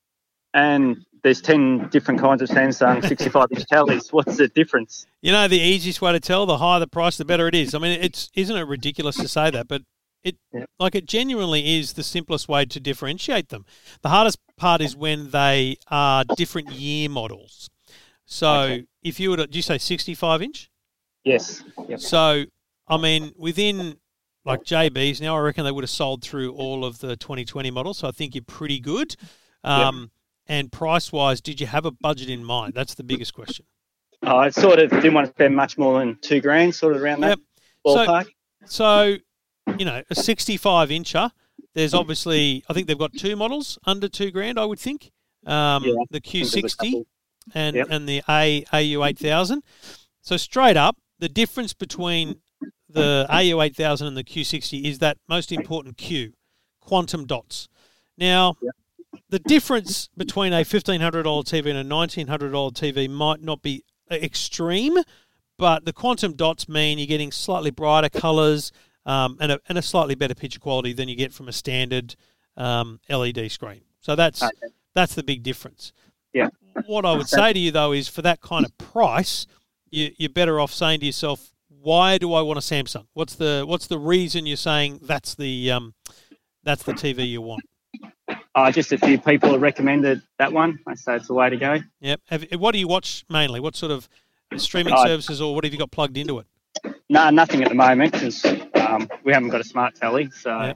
[0.55, 4.13] and there's 10 different kinds of Samsung 65 inch Tallies.
[4.13, 5.07] What's the difference?
[5.21, 7.75] You know, the easiest way to tell, the higher the price, the better it is.
[7.75, 9.83] I mean, it's isn't it ridiculous to say that, but
[10.25, 10.65] it Yeah.
[10.79, 13.65] like it genuinely is the simplest way to differentiate them.
[14.03, 17.69] The hardest part is when they are different year models.
[18.25, 18.85] So Okay.
[19.03, 20.71] if you were to, do you say sixty-five inch?
[21.25, 21.63] Yes.
[21.89, 22.01] Yep.
[22.01, 22.45] So
[22.89, 23.97] I mean, within
[24.45, 27.99] like JBs now, I reckon they would have sold through all of the 2020 models.
[27.99, 29.15] So I think you're pretty good.
[29.65, 30.11] Um,
[30.49, 32.75] And price wise, did you have a budget in mind?
[32.75, 33.65] That's the biggest question.
[34.23, 37.21] I sort of didn't want to spend much more than two grand, sort of around
[37.21, 37.39] that Yep.
[37.87, 38.27] So- ballpark.
[38.67, 39.17] So,
[39.79, 41.31] you know, a 65 incher,
[41.75, 45.11] there's obviously, I think they've got two models under two grand, I would think.
[45.47, 47.05] Um, Yeah, the I think there's a Q60
[47.55, 47.87] and Yep.
[47.91, 49.63] and the A AU eight thousand.
[50.21, 52.41] So straight up, the difference between
[52.89, 56.35] the AU eight thousand and the Q sixty is that most important Q,
[56.81, 57.69] quantum dots.
[58.17, 58.55] Now,
[59.31, 63.43] the difference between a fifteen hundred dollar TV and a nineteen hundred dollar TV might
[63.43, 64.99] not be extreme,
[65.59, 68.71] but the quantum dots mean you're getting slightly brighter colors
[69.07, 72.15] um, and, a, and a slightly better picture quality than you get from a standard
[72.57, 73.83] um, LED screen.
[74.01, 74.69] So that's Okay.
[74.95, 75.93] that's the big difference.
[76.33, 76.49] Yeah.
[76.87, 79.47] What I would say to you though is for that kind of price,
[79.91, 83.07] you, you're better off saying to yourself, why do I want a Samsung?
[83.15, 85.95] What's the what's the reason you're saying that's the um,
[86.63, 87.63] that's the TV you want?
[88.55, 90.79] Uh, just a few people have recommended that one.
[90.87, 91.79] I say it's the way to go.
[92.01, 92.21] Yep.
[92.27, 93.61] Have, what do you watch mainly?
[93.61, 94.09] What sort of
[94.57, 96.47] streaming Uh, services or what have you got plugged into it?
[97.09, 98.45] No, nothing at the moment because
[98.93, 100.31] um, we haven't got a smart telly.
[100.31, 100.75] So, Yeah.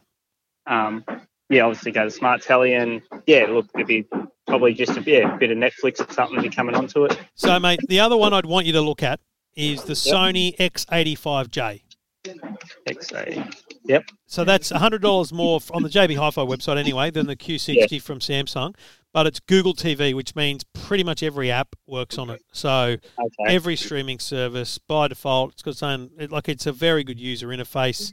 [0.66, 1.05] um,
[1.48, 4.07] yeah, obviously go to smart telly and yeah, look, it'd be
[4.46, 7.18] probably just a yeah, bit of Netflix or something to be coming onto it.
[7.35, 9.20] So, mate, the other one I'd want you to look at
[9.55, 11.83] is the Sony X85J.
[12.88, 13.55] XA.
[13.85, 14.05] Yep.
[14.26, 18.18] So that's hundred dollars more on the JB Hi-Fi website anyway than the Q60 from
[18.18, 18.74] Samsung,
[19.16, 22.42] but it's Google TV, which means pretty much every app works on it.
[22.52, 23.44] So Okay.
[23.55, 26.11] every streaming service by default, it's got its own.
[26.18, 28.12] It, like it's a very good user interface.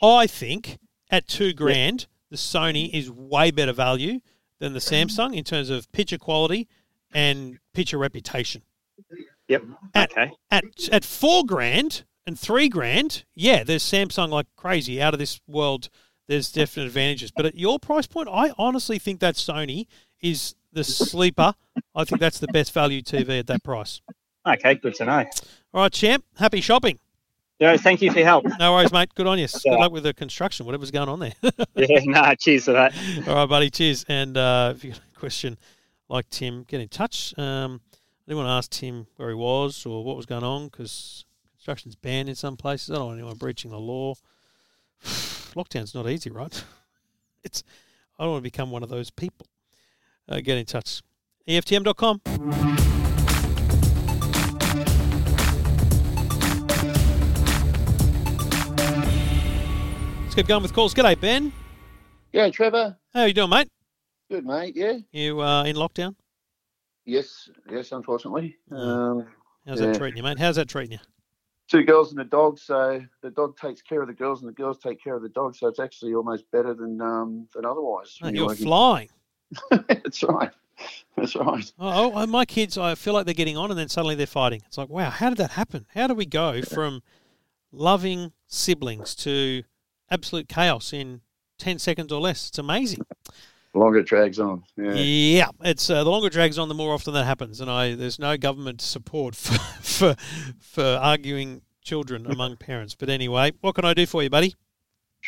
[0.00, 0.78] I think
[1.10, 4.20] at two grand, the Sony is way better value
[4.60, 6.68] than the Samsung in terms of picture quality
[7.12, 8.62] and picture reputation.
[9.48, 9.64] Yep.
[9.96, 10.30] At, Okay.
[10.52, 15.40] at at four grand and three grand, yeah, there's Samsung like crazy out of this
[15.48, 15.88] world.
[16.28, 19.86] There's definite advantages, but at your price point, I honestly think that Sony
[20.20, 21.54] is the sleeper.
[21.94, 24.00] I think that's the best value TV at that price.
[24.46, 24.74] Okay.
[24.76, 25.24] Good to know.
[25.74, 26.24] All right, champ.
[26.36, 26.98] Happy shopping.
[27.58, 27.76] Yeah.
[27.76, 28.44] Thank you for your help.
[28.58, 29.14] No worries, mate.
[29.14, 29.46] Good on you.
[29.46, 29.76] Good Yeah.
[29.76, 31.32] luck with the construction, whatever's going on there.
[31.74, 32.00] yeah.
[32.04, 32.34] Nah.
[32.34, 32.94] Cheers for that.
[33.26, 33.70] All right, buddy.
[33.70, 34.04] Cheers.
[34.08, 35.56] And uh, if you got a question
[36.08, 37.36] like Tim, get in touch.
[37.38, 40.66] Um, I didn't want to ask Tim where he was or what was going on
[40.66, 41.24] because
[41.56, 42.90] construction's banned in some places.
[42.90, 44.14] I don't want anyone breaching the law.
[45.04, 46.64] Lockdown's not easy, right?
[47.44, 47.62] It's.
[48.18, 49.46] I don't want to become one of those people.
[50.28, 51.02] Uh, get in touch.
[51.48, 52.20] EFTM.com.
[60.22, 60.94] Let's get going with calls.
[60.94, 61.52] G'day, Ben.
[62.32, 62.96] Yeah, Trevor.
[63.14, 63.68] How are you doing, mate?
[64.30, 64.74] Good, mate.
[64.76, 64.98] Yeah.
[65.12, 66.14] You uh, in lockdown?
[67.04, 67.48] Yes.
[67.70, 67.92] Yes.
[67.92, 69.26] Unfortunately, um,
[69.66, 69.86] How's Yeah.
[69.86, 70.38] that treating you, mate?
[70.38, 70.98] How's that treating you?
[71.68, 72.58] two girls and a dog.
[72.58, 75.28] So the dog takes care of the girls, and the girls take care of the
[75.28, 75.56] dog.
[75.56, 78.16] So it's actually almost better than um, than otherwise.
[78.20, 79.08] Mate, when you're flying.
[79.70, 80.50] That's right.
[81.16, 81.72] That's right.
[81.78, 84.62] Oh, oh, my kids, I feel like they're getting on and then suddenly they're fighting.
[84.66, 85.86] It's like, wow, how did that happen?
[85.94, 87.02] How do we go from
[87.72, 89.62] loving siblings to
[90.10, 91.22] absolute chaos in
[91.58, 92.48] 10 seconds or less?
[92.48, 93.00] It's amazing.
[93.72, 94.64] The longer it drags on.
[94.76, 94.92] Yeah.
[94.94, 97.94] Yeah, it's uh, the longer it drags on, the more often that happens, and I
[97.94, 100.16] there's no government support for for,
[100.58, 102.94] for arguing children among parents.
[102.94, 104.54] But anyway, what can I do for you, buddy?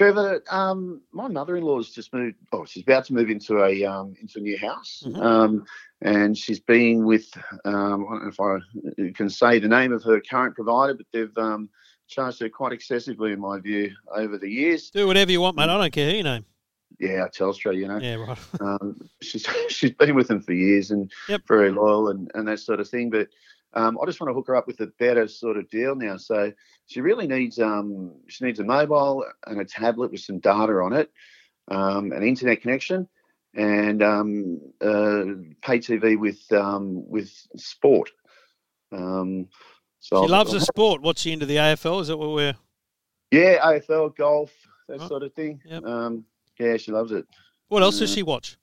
[0.02, 2.36] Trevor, um, my mother-in-law's just moved.
[2.52, 5.20] Oh, she's about to move into a um, into a new house, Mhm.
[5.20, 5.64] um,
[6.02, 7.26] and she's been with.
[7.64, 11.06] Um, I don't know if I can say the name of her current provider, but
[11.12, 11.68] they've um,
[12.06, 14.88] charged her quite excessively, in my view, over the years.
[14.90, 15.64] Do whatever you want, mate.
[15.68, 16.44] I don't care who you name.
[17.00, 17.98] Yeah, Telstra, you know.
[17.98, 18.38] Yeah, right.
[18.60, 21.42] Um, she's she's been with them for years and Yep.
[21.48, 23.10] very loyal and, and that sort of thing.
[23.10, 23.30] But
[23.74, 26.16] um, I just want to hook her up with a better sort of deal now.
[26.16, 26.52] So
[26.86, 30.92] she really needs um, she needs a mobile and a tablet with some data on
[30.94, 31.10] it,
[31.70, 33.08] um, an internet connection,
[33.54, 35.24] and um, uh,
[35.62, 38.10] pay TV with um, with sport.
[38.92, 39.48] Um,
[40.00, 41.02] so She loves the sport.
[41.02, 42.00] What's she into the AFL?
[42.00, 42.54] Is that what we're?
[43.30, 44.50] yeah, AFL, golf,
[44.88, 45.60] that Oh, sort of thing.
[45.66, 45.84] yep.
[45.84, 46.24] Um,
[46.58, 47.26] yeah, she loves it.
[47.68, 48.56] What else does she watch?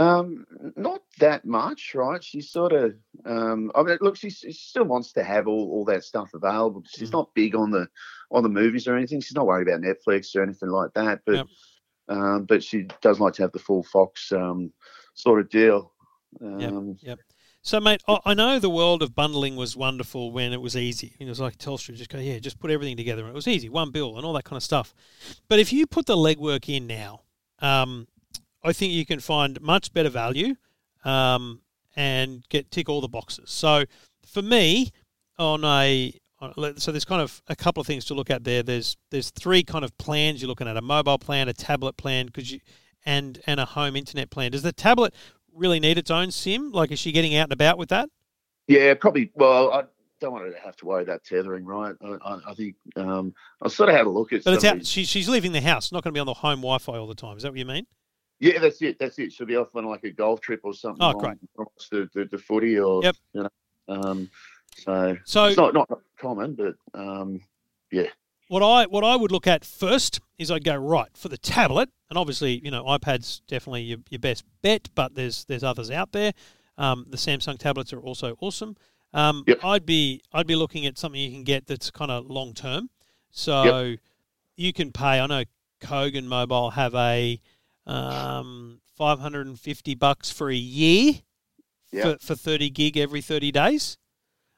[0.00, 2.22] Um, not that much, right?
[2.24, 2.94] She's sort of,
[3.26, 6.82] um, I mean, look, she, she still wants to have all, all that stuff available.
[6.88, 7.18] She's Mm.
[7.18, 7.86] not big on the
[8.30, 9.20] on the movies or anything.
[9.20, 11.20] She's not worried about Netflix or anything like that.
[11.26, 11.46] But Yep.
[12.08, 14.72] um, but she does like to have the full Fox um,
[15.14, 15.92] sort of deal.
[16.40, 16.96] Um,
[17.62, 21.14] So, mate, I I know the world of bundling was wonderful when it was easy.
[21.18, 23.22] It was like Telstra, just go, yeah, just put everything together.
[23.22, 24.94] And it was easy, one bill and all that kind of stuff.
[25.48, 27.20] But if you put the legwork in now,
[27.58, 28.08] um,
[28.62, 30.54] I think you can find much better value
[31.04, 31.60] um,
[31.96, 33.50] and get tick all the boxes.
[33.50, 33.84] So,
[34.24, 34.90] for me,
[35.38, 38.62] on a on- so there's kind of a couple of things to look at there.
[38.62, 42.26] There's there's three kind of plans you're looking at: a mobile plan, a tablet plan,
[42.26, 42.60] because you
[43.04, 44.52] and and a home internet plan.
[44.52, 45.14] Does the tablet
[45.54, 46.72] really need its own SIM?
[46.72, 48.08] Like, is she getting out and about with that?
[48.66, 49.30] Yeah, probably.
[49.34, 49.84] Well, I
[50.20, 51.94] don't want her to have to worry about tethering, right?
[52.02, 54.44] I, I, I think um, I sort of had a look at.
[54.44, 54.86] But it's out.
[54.86, 57.14] She, she's leaving the house, not going to be on the home Wi-Fi all the
[57.14, 57.36] time.
[57.36, 57.86] Is that what you mean?
[58.40, 58.98] Yeah, that's it.
[58.98, 59.32] That's it.
[59.32, 61.02] She'll be off on like a golf trip or something.
[61.02, 61.36] Oh, great.
[61.90, 63.16] The, the, the footy or Yep.
[63.34, 63.50] you know.
[63.88, 64.30] Um,
[64.76, 65.88] so So it's not not
[66.18, 67.40] common, but um,
[67.92, 68.06] yeah.
[68.48, 71.90] what I what I would look at first is I'd go right for the tablet,
[72.08, 76.12] and obviously you know iPad's definitely your, your best bet, but there's there's others out
[76.12, 76.32] there.
[76.78, 78.76] Um, the Samsung tablets are also awesome.
[79.12, 79.64] Um, Yep.
[79.64, 82.88] I'd be I'd be looking at something you can get that's kind of long term.
[83.30, 83.96] So
[84.56, 85.20] you can pay.
[85.20, 85.44] I know
[85.82, 87.40] Kogan Mobile have a
[87.90, 91.14] um, 550 bucks for a year
[91.92, 92.02] Yeah.
[92.14, 93.98] for, for 30 gig every 30 days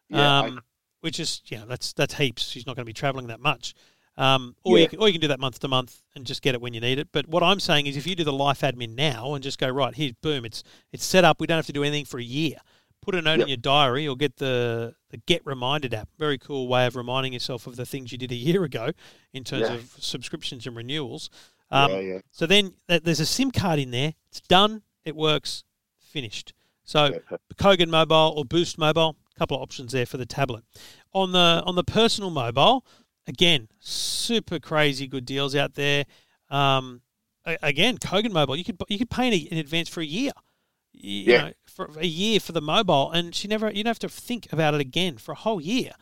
[0.08, 0.60] yeah, I- um,
[1.00, 2.44] which is yeah, that's that's heaps.
[2.48, 3.74] She's not going to be traveling that much.
[4.18, 4.82] Um, or Yeah.
[4.82, 6.74] you can, or you can do that month to month and just get it when
[6.74, 7.08] you need it.
[7.12, 9.68] But what I'm saying is, if you do the life admin now and just go
[9.70, 10.62] right here, boom, it's
[10.92, 11.40] it's set up.
[11.40, 12.56] We don't have to do anything for a year.
[13.00, 16.08] Put a note in your diary or get the the Get Reminded app.
[16.18, 18.90] Very cool way of reminding yourself of the things you did a year ago
[19.32, 19.74] in terms Yeah.
[19.74, 21.30] of subscriptions and renewals.
[21.72, 22.18] Um, yeah, yeah.
[22.30, 24.14] So then th- there's a SIM card in there.
[24.28, 24.82] It's done.
[25.04, 25.64] It works.
[25.98, 26.52] Finished.
[26.84, 29.16] So yeah, Kogan Mobile or Boost Mobile.
[29.34, 30.62] A couple of options there for the tablet.
[31.14, 32.84] On the on the personal mobile,
[33.26, 36.04] again, super crazy good deals out there.
[36.50, 37.00] Um,
[37.46, 40.32] again, Kogan Mobile, you could you could pay in, in advance for a year.
[40.92, 41.42] You Yeah.
[41.44, 44.52] know, for a year for the mobile, and she never you don't have to think
[44.52, 45.92] about it again for a whole year.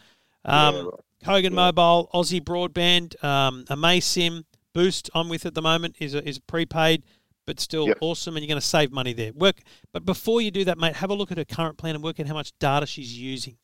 [0.44, 0.94] yeah, Um, right.
[1.24, 1.48] Kogan Yeah.
[1.50, 5.10] Mobile, Aussie Broadband, um, amaysim, Boost.
[5.14, 7.02] I'm with at the moment is a, is prepaid,
[7.46, 7.98] but still Yep.
[8.00, 9.32] awesome, and you're going to save money there.
[9.32, 9.60] Work,
[9.92, 12.20] but before you do that, mate, have a look at her current plan and work
[12.20, 13.56] out how much data she's using.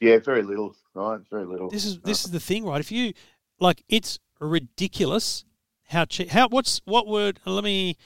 [0.00, 1.20] yeah, very little, right?
[1.30, 1.68] Very little.
[1.70, 2.80] This is Uh, this is the thing, right?
[2.80, 3.12] If you
[3.60, 5.44] like, it's ridiculous
[5.88, 6.28] how cheap.
[6.30, 7.40] How what's what word?
[7.44, 7.96] Let me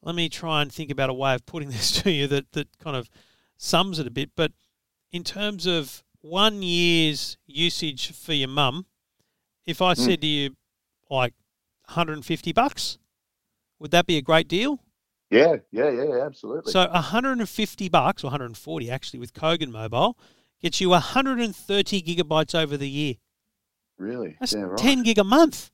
[0.00, 2.68] let me try and think about a way of putting this to you that that
[2.78, 3.08] kind of
[3.58, 4.30] sums it a bit.
[4.34, 4.52] But
[5.10, 8.86] in terms of one year's usage for your mum,
[9.66, 9.96] if I Mm.
[9.98, 10.56] said to you
[11.10, 11.34] like
[11.96, 12.98] 150 bucks,
[13.78, 14.80] would that be a great deal?
[15.30, 16.70] yeah, yeah, yeah, absolutely.
[16.72, 20.18] So 150 bucks or 140 actually with Kogan Mobile
[20.60, 23.14] gets you 130 gigabytes over the year.
[23.98, 24.78] really, That's yeah, right.
[24.78, 25.70] 10 gig a month.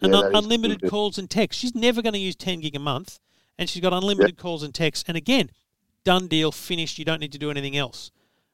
[0.00, 1.60] And Yeah, un- unlimited calls and texts.
[1.60, 3.18] She's never going to use 10 gig a month.
[3.58, 5.04] And she's got unlimited calls and texts.
[5.08, 5.50] And again,
[6.04, 6.98] done deal, finished.
[6.98, 8.10] You don't need to do anything else.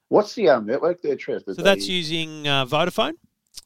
[0.09, 1.44] What's the um, network there, Trev?
[1.46, 3.14] that So that's they- using uh, Vodafone.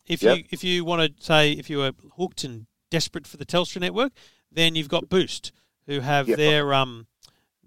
[0.07, 0.37] If Yep.
[0.39, 2.67] you if you want to say if you were hooked and
[2.97, 4.13] desperate for the Telstra network,
[4.51, 5.53] then you've got Boost,
[5.87, 6.37] who have Yep.
[6.39, 7.07] their um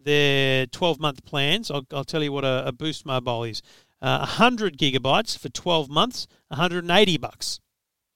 [0.01, 1.69] their 12 month plans.
[1.69, 3.61] I'll, I'll tell you what a, a Boost mobile is.
[4.01, 7.59] Uh, 100 gigabytes for 12 months, 180 bucks.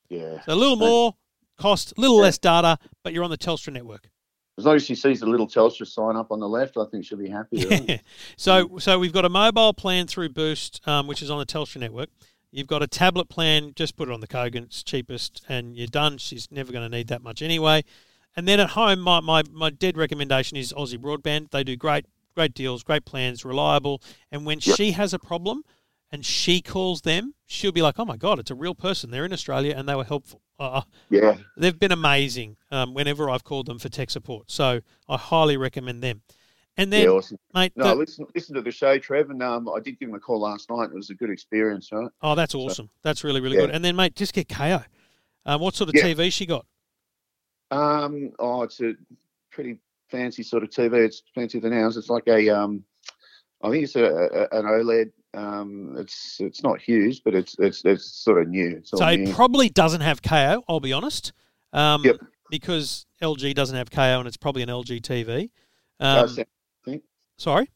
[0.10, 0.42] Yeah.
[0.46, 1.16] So a little more
[1.58, 2.24] cost, a little Yeah.
[2.24, 4.10] less data, but you're on the Telstra network.
[4.58, 7.06] As long as she sees the little Telstra sign up on the left, I think
[7.06, 7.58] she'll be happy.
[7.58, 7.98] Yeah.
[8.38, 11.78] So so we've got a mobile plan through Boost, um, which is on the Telstra
[11.82, 12.10] network.
[12.54, 15.88] You've got a tablet plan, just put it on the Kogan, it's cheapest, and you're
[15.88, 16.20] done.
[16.20, 17.84] She's never going to need that much anyway.
[18.36, 21.50] And then at home, my, my, my dead recommendation is Aussie Broadband.
[21.50, 24.02] They do great great deals, great plans, reliable.
[24.32, 24.76] And when Yep.
[24.76, 25.64] she has a problem
[26.12, 29.12] and she calls them, she'll be like, "Oh my god, it's a real person.
[29.12, 30.82] They're in Australia and they were helpful." Uh,
[31.12, 31.38] Yeah.
[31.58, 34.50] they've been amazing um, whenever I've called them for tech support.
[34.50, 36.22] So I highly recommend them.
[36.78, 37.38] And then, yeah, awesome.
[37.54, 40.16] mate, No, the- listen, listen to the show, Trev, and um, I did give him
[40.16, 40.86] a call last night.
[40.86, 42.10] It was a good experience, right?
[42.22, 42.90] Oh, that's awesome.
[43.04, 43.68] That's really, really Yeah.
[43.68, 43.76] good.
[43.76, 44.84] And then, mate, just get Kayo.
[45.46, 46.04] Um, what sort of Yeah.
[46.04, 46.66] TV she got?
[47.72, 48.94] Um, oh, it's a
[49.52, 49.78] pretty
[50.10, 51.06] fancy sort of TV.
[51.06, 51.98] It's fancier than ours.
[51.98, 52.84] It's like a um,
[53.62, 55.12] I think it's a, a an OLED.
[55.36, 58.78] Um, it's it's not huge, but it's it's it's sort of new.
[58.78, 59.24] It's So new.
[59.24, 61.34] it probably doesn't have Kayo, I'll be honest.
[61.72, 62.18] Um, Yep.
[62.52, 65.50] Because LG doesn't have Kayo and it's probably an LG TV.
[66.00, 66.46] Uh, Um,
[66.84, 67.04] think
[67.38, 67.70] sorry?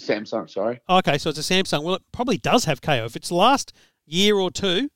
[0.00, 0.50] Samsung.
[0.50, 0.80] Sorry.
[0.88, 1.82] Okay, so it's a Samsung.
[1.82, 3.06] Well, it probably does have Kayo.
[3.06, 3.72] If it's last
[4.04, 4.90] year or two,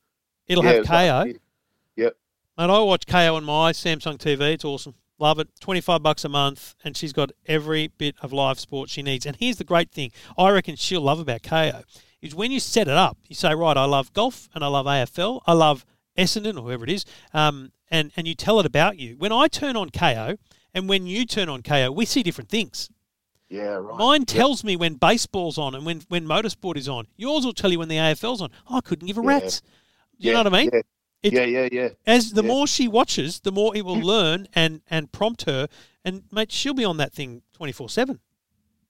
[0.46, 1.38] it'll Yeah, have it's Kayo.
[1.96, 2.16] Yep.
[2.58, 4.52] And I watch Kayo on my Samsung TV.
[4.54, 4.94] It's awesome.
[5.18, 5.48] Love it.
[5.61, 9.24] 25 bucks a month, and she's got every bit of live sport she needs.
[9.24, 11.84] And here's the great thing I reckon she'll love about Kayo
[12.22, 14.84] is when you set it up, you say, right, I love golf and I love
[14.86, 15.86] AFL, I love
[16.18, 19.16] Essendon or whoever it is, um, and, and you tell it about you.
[19.16, 20.36] When I turn on Kayo
[20.74, 22.90] and when you turn on Kayo, we see different things.
[23.51, 23.74] Yeah.
[23.74, 23.98] Right.
[23.98, 24.28] Mine Yep.
[24.28, 27.07] tells me when baseball's on and when, when motorsport is on.
[27.16, 28.51] Yours will tell you when the AFL's on.
[28.70, 29.26] Oh, I couldn't give a Yeah.
[29.28, 29.61] rat's.
[29.61, 29.66] Do
[30.18, 30.70] you Yeah, know what I mean?
[30.72, 30.80] Yeah.
[31.22, 31.62] It's- yeah.
[31.62, 31.68] Yeah.
[31.72, 31.88] Yeah.
[32.07, 32.48] As the Yeah.
[32.48, 34.05] more she watches, the more it will mm.
[34.05, 35.68] learn and, and prompt her.
[36.05, 38.20] And mate, she'll be on that thing twenty four seven.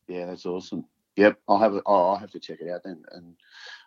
[0.07, 0.85] Yeah, that's awesome.
[1.17, 1.83] Yep, I'll have it.
[1.87, 3.35] Oh, I'll have to check it out then and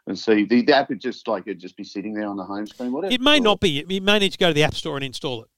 [0.07, 0.43] and see.
[0.43, 2.91] The, the app would just like it'd just be sitting there on the home screen,
[2.91, 3.11] Whatever.
[3.11, 3.15] it?
[3.15, 3.85] It may Or- not be.
[3.87, 5.49] You may need to go to the app store and install it.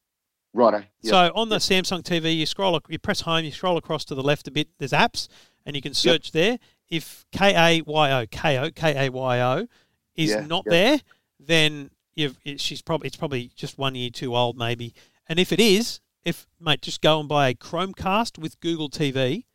[0.55, 0.77] Righto.
[0.77, 0.87] Yep.
[1.03, 4.23] So on the Samsung TV, you scroll, you press home, you scroll across to the
[4.23, 4.69] left a bit.
[4.79, 5.27] There's apps,
[5.65, 6.57] and you can search there.
[6.89, 9.67] If K A Y O K O K A Y O
[10.15, 10.99] is Yeah, not there,
[11.39, 14.93] then you've it, she's probably it's probably just one year too old maybe.
[15.27, 19.45] And if it is, if mate, just go and buy a Chromecast with Google TV.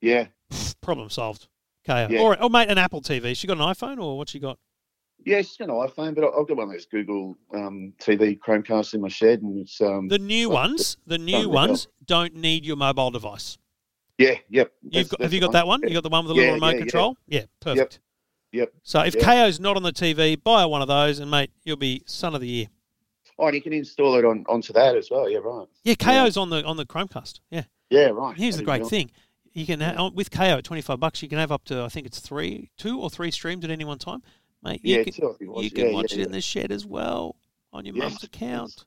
[0.00, 0.28] Yeah,
[0.80, 1.48] Problem solved.
[1.86, 2.10] Kayo.
[2.10, 2.20] Yeah.
[2.20, 3.36] Or, or mate, an Apple TV.
[3.36, 4.58] She got an iPhone or what she got?
[5.24, 9.00] She's got an iPhone, but I've got one of those Google um, TV Chromecasts in
[9.00, 10.08] my shed, and it's um.
[10.08, 13.58] The new ones, the new the ones don't need your mobile device.
[14.18, 14.72] yeah, yep.
[14.82, 15.80] You've that's- got, that's have you the got that one?
[15.82, 15.88] Yeah.
[15.88, 17.16] You got the one with the little Yeah, remote yeah, control?
[17.26, 18.00] Yeah, perfect.
[18.52, 18.72] Yep.
[18.84, 19.14] So if.
[19.16, 22.40] Kayo's not on the TV, buy one of those, and mate, you'll be son of
[22.40, 22.66] the year.
[23.38, 25.28] Oh, and you can install it on onto that as well.
[25.28, 25.66] Yeah, right.
[25.82, 27.40] Yeah, Kayo's on the on the Chromecast.
[27.50, 27.64] Yeah.
[27.90, 28.36] Yeah, right.
[28.36, 29.10] Here's the I didn't great thing:
[29.52, 31.88] you can ha- with Kayo at twenty five bucks, you can have up to I
[31.88, 34.22] think it's three, two or three streams at any one time,
[34.62, 34.80] mate.
[34.82, 36.86] You Yeah, can, I think you can Yeah, watch yeah, it in the shed as
[36.86, 37.36] well
[37.72, 38.84] on your Yes, mum's account.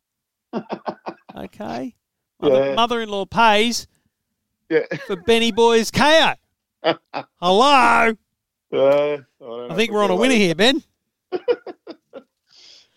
[1.36, 1.96] Okay.
[2.42, 2.76] Mother, Yeah.
[2.76, 3.88] Mother-in-law pays
[4.70, 4.86] Yeah.
[5.08, 6.36] for Benny Boy's Kayo.
[7.42, 8.16] Hello.
[8.72, 10.84] Uh, I think we're on a winner here, Ben.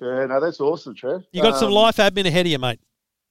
[0.00, 1.22] Yeah, no, that's awesome, Trev.
[1.30, 2.80] You got some Um, life admin ahead of you, mate.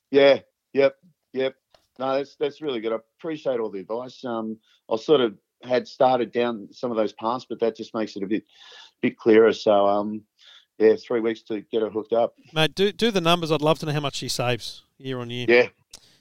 [0.10, 0.39] Yeah,
[0.72, 0.96] yep,
[1.34, 1.54] yep.
[2.00, 2.94] No, that's that's really good.
[2.94, 4.24] I appreciate all the advice.
[4.24, 4.58] Um,
[4.89, 8.24] I sort of had started down some of those paths, but that just makes it
[8.24, 8.46] a bit
[9.02, 9.54] bit clearer.
[9.54, 10.22] So, um,
[10.78, 12.36] yeah, three weeks to get her hooked up.
[12.54, 13.52] Mate, do do the numbers.
[13.52, 15.45] I'd love to know how much she saves year on year.
[15.47, 15.68] Yeah,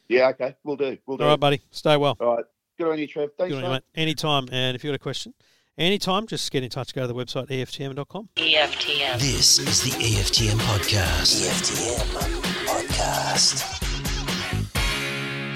[0.09, 0.29] yeah.
[0.29, 0.99] Okay, we'll do.
[1.07, 1.25] We'll do.
[1.25, 1.63] All right, buddy.
[1.71, 2.17] Stay well.
[2.21, 2.45] All right.
[2.79, 3.31] Good on you, Trev.
[3.39, 3.83] Thanks, Good on you, mate.
[3.95, 4.03] mate.
[4.03, 4.49] Anytime.
[4.53, 5.35] And if you've got a question,
[5.77, 6.95] anytime, just get in touch.
[6.95, 8.29] Go to the website, EFTM.com.
[8.37, 9.19] EFTM.
[9.19, 11.47] This is the EFTM podcast.
[11.47, 13.87] EFTM podcast.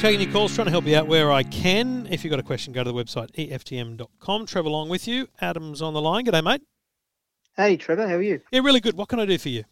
[0.00, 2.06] Taking your calls, trying to help you out where I can.
[2.10, 4.44] If you've got a question, go to the website, EFTM.com.
[4.44, 5.28] Trevor along with you.
[5.40, 6.26] Adam's on the line.
[6.26, 6.60] G'day, mate.
[7.56, 8.40] Hey Trevor, how are you?
[8.50, 8.96] Yeah, really good.
[8.96, 9.64] What can I do for you?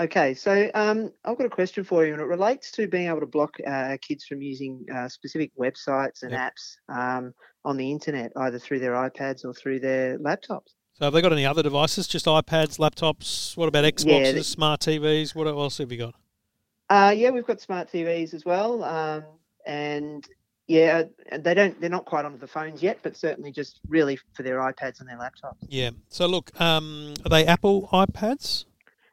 [0.00, 3.20] Okay, so um, I've got a question for you, and it relates to being able
[3.20, 6.40] to block uh, kids from using uh, specific websites and Yep.
[6.52, 7.34] apps um,
[7.66, 10.72] on the internet, either through their iPads or through their laptops.
[10.94, 12.08] So have they got any other devices?
[12.08, 13.54] Just iPads, laptops?
[13.56, 15.34] What about Xboxes, Yeah, they- smart TVs?
[15.34, 16.14] What else have you got?
[16.88, 19.24] Uh, yeah, we've got smart TVs as well, um,
[19.66, 20.26] and
[20.68, 21.04] yeah,
[21.38, 24.58] they don't they're not quite onto the phones yet, but certainly just really for their
[24.58, 25.56] iPads and their laptops.
[25.68, 25.90] Yeah.
[26.08, 28.64] So look, um, are they Apple iPads?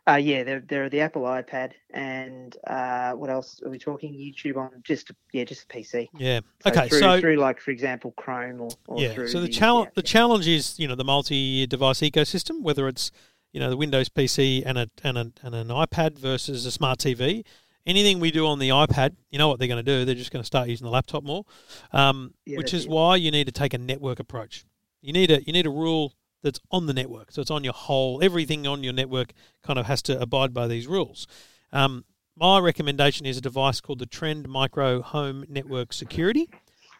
[0.07, 4.13] Uh, yeah, they're they're the Apple iPad, and uh, what else are we talking?
[4.13, 6.07] YouTube on just yeah, just a PC.
[6.17, 6.39] Yeah.
[6.63, 6.87] So Okay.
[6.87, 9.13] through, so through like for example Chrome or, or yeah.
[9.13, 10.11] through So the the challenge the yeah.
[10.11, 13.11] challenge is you know the multi-device ecosystem, whether it's
[13.51, 16.99] you know the Windows PC and a and a and an iPad versus a smart
[16.99, 17.43] TV.
[17.85, 20.05] Anything we do on the iPad, you know what they're going to do?
[20.05, 21.45] They're just going to start using the laptop more,
[21.91, 22.91] um, Yeah, which is it.
[22.91, 24.65] why you need to take a network approach.
[25.01, 26.13] You need a you need a rule
[26.43, 29.31] that's on the network, so it's on your whole everything on your network
[29.63, 31.25] kind of has to abide by these rules.
[31.71, 32.03] Um,
[32.35, 36.49] my recommendation is a device called the Trend Micro Home Network Security.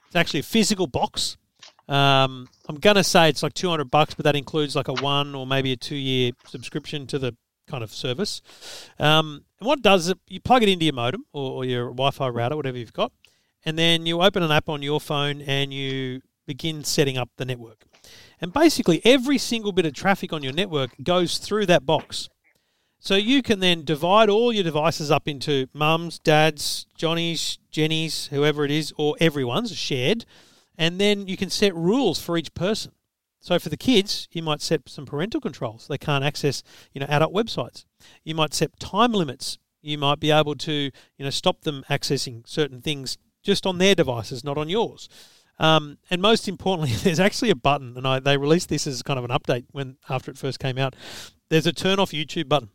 [0.08, 1.38] It's actually a physical box.
[1.88, 5.46] Um, I'm gonna say it's like 200 bucks, but that includes like a one or
[5.48, 7.36] maybe a two year subscription to the
[7.68, 8.42] kind of service.
[8.98, 11.86] Um, and what it does it, you plug it into your modem or, or your
[11.88, 13.12] Wi-Fi router, whatever you've got,
[13.66, 17.46] and then you open an app on your phone and you begin setting up the
[17.46, 17.86] network.
[18.42, 22.30] And basically, every single bit of traffic on your network goes through that box.
[23.00, 28.66] So you can then divide all your devices up into mums, dads, Johnny's, Jenny's, whoever
[28.66, 30.26] it is, or everyone's shared,
[30.78, 32.92] and then you can set rules for each person.
[33.40, 35.88] So for the kids, you might set some parental controls.
[35.88, 36.62] They can't access,
[36.94, 37.86] you know, adult websites.
[38.24, 39.58] You might set time limits.
[39.82, 43.96] You might be able to, you know, stop them accessing certain things just on their
[43.96, 45.08] devices, not on yours.
[45.58, 49.18] Um, and most importantly, there's actually a button, and I, they released this as kind
[49.18, 50.96] of an update when after it first came out.
[51.50, 52.70] There's a turn off YouTube button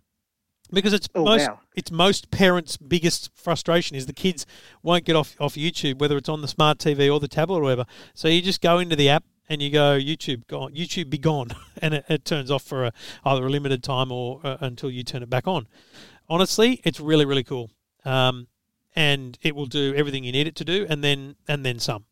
[0.73, 1.61] because it's Oh, most wow.
[1.77, 4.47] it's most parents' biggest frustration is the kids
[4.83, 7.63] won't get off off YouTube, whether it's on the smart TV or the tablet or
[7.63, 7.85] whatever.
[8.15, 11.49] So you just go into the app and you go YouTube gone, YouTube be gone,
[11.83, 12.93] and it, it turns off for a,
[13.25, 15.67] either a limited time or uh, until you turn it back on.
[16.29, 17.71] Honestly, it's really really cool,
[18.05, 18.47] um,
[18.95, 22.05] and it will do everything you need it to do, and then and then some.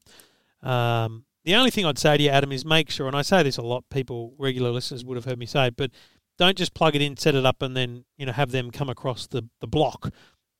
[0.62, 3.43] Um, the only thing I'd say to you, Adam, is make sure, and I say
[3.43, 5.91] this a lot, people, regular listeners would have heard me say it, but
[6.39, 8.89] don't just plug it in, set it up, and then you know have them come
[8.89, 10.12] across the, the block.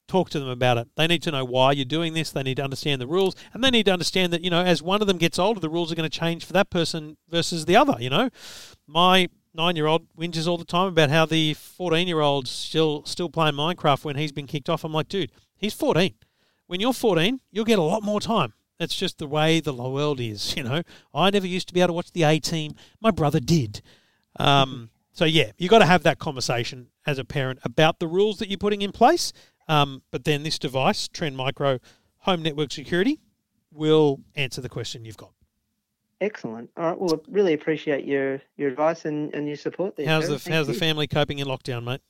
[0.09, 0.89] Talk to them about it.
[0.97, 2.31] They need to know why you're doing this.
[2.31, 4.83] They need to understand the rules, and they need to understand that you know as
[4.83, 7.65] one of them gets older, the rules are going to change for that person versus
[7.65, 7.97] the other.
[7.99, 8.29] You know,
[8.87, 14.17] my nine-year-old whinges all the time about how the fourteen-year-old's still still playing Minecraft when
[14.17, 14.85] he's been kicked off.
[14.85, 16.15] I'm like, dude, he's fourteen.
[16.67, 18.53] When you're fourteen, you'll get a lot more time.
[18.79, 20.55] That's just the way the world is.
[20.57, 20.83] You know,
[21.15, 22.75] I never used to be able to watch the A Team.
[23.01, 23.81] My brother did.
[24.39, 28.39] Um, so yeah, you got to have that conversation as a parent about the rules
[28.39, 29.33] that you're putting in place.
[29.69, 31.79] Um, but then this device, Trend Micro
[32.19, 33.21] Home Network Security,
[33.73, 35.33] will answer the question you've got.
[36.21, 36.71] Excellent.
[36.77, 36.99] All right.
[36.99, 40.07] Well, really appreciate your, your advice and, and your support there.
[40.07, 42.01] How's the Thank how's the family coping in lockdown, mate?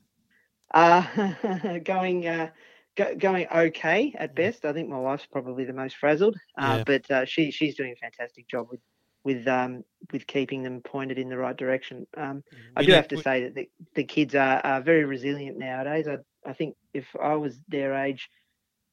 [0.74, 2.50] Uh, going uh,
[2.94, 4.64] go, going okay at best.
[4.64, 6.84] I think my wife's probably the most frazzled, uh, Yeah.
[6.84, 8.80] but uh, she she's doing a fantastic job with
[9.24, 12.06] with um, with keeping them pointed in the right direction.
[12.16, 12.42] Um,
[12.76, 16.08] I do have to say that the, the kids are, are very resilient nowadays.
[16.08, 18.28] I, I think if I was their age,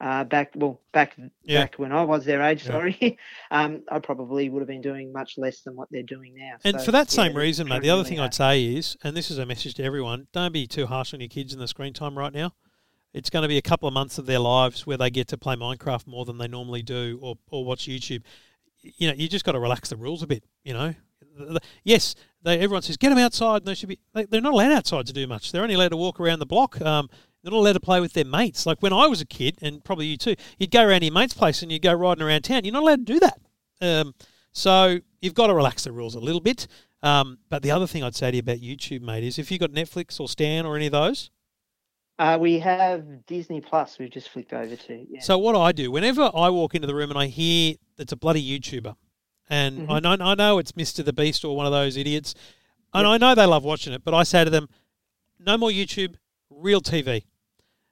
[0.01, 1.61] uh, back well back Yeah.
[1.63, 2.67] back when I was their age, Yeah.
[2.67, 3.17] sorry,
[3.51, 6.55] um, I probably would have been doing much less than what they're doing now.
[6.63, 9.15] And So, for that yeah, same reason, mate, the other thing I'd say is, and
[9.15, 11.67] this is a message to everyone: don't be too harsh on your kids in the
[11.67, 12.53] screen time right now.
[13.13, 15.37] It's going to be a couple of months of their lives where they get to
[15.37, 18.23] play Minecraft more than they normally do, or or watch YouTube.
[18.81, 20.43] You know, you just got to relax the rules a bit.
[20.63, 20.93] You know,
[21.83, 23.99] yes, they, everyone says get them outside, and they should be.
[24.13, 25.51] They, they're not allowed outside to do much.
[25.51, 26.79] They're only allowed to walk around the block.
[26.81, 27.09] Um,
[27.41, 28.65] they're not allowed to play with their mates.
[28.65, 31.33] Like when I was a kid, and probably you too, you'd go around your mate's
[31.33, 32.65] place and you'd go riding around town.
[32.65, 33.39] You're not allowed to do that.
[33.81, 34.13] Um,
[34.51, 36.67] so you've got to relax the rules a little bit.
[37.01, 39.61] Um, but the other thing I'd say to you about YouTube, mate, is if you've
[39.61, 41.29] got Netflix or Stan or any of those,
[42.17, 43.97] Uh, we have Disney Plus.
[43.97, 45.05] We've just flicked over to.
[45.09, 45.21] Yeah.
[45.21, 48.17] So what I do whenever I walk into the room and I hear it's a
[48.17, 48.97] bloody YouTuber,
[49.49, 49.89] and Mhm.
[49.89, 52.35] I know I know it's Mister the Beast or one of those idiots,
[52.93, 54.67] and I know they love watching it, but I say to them,
[55.39, 56.15] no more YouTube,
[56.49, 57.23] real TV.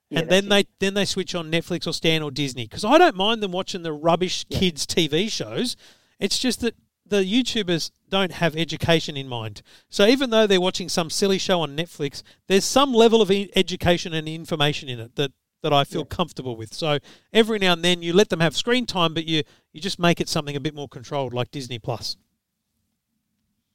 [0.09, 2.97] Yeah, and then they then they switch on Netflix or Stan or Disney because I
[2.97, 5.75] don't mind them watching the rubbish kids TV shows.
[6.19, 9.61] It's just that the YouTubers don't have education in mind.
[9.89, 13.49] So even though they're watching some silly show on Netflix, there's some level of e-
[13.55, 15.31] education and information in it that
[15.63, 16.73] that I feel comfortable with.
[16.73, 16.99] So
[17.33, 19.43] every now and then you let them have screen time, but you
[19.73, 22.15] you just make it something a bit more controlled, like Disney Plus.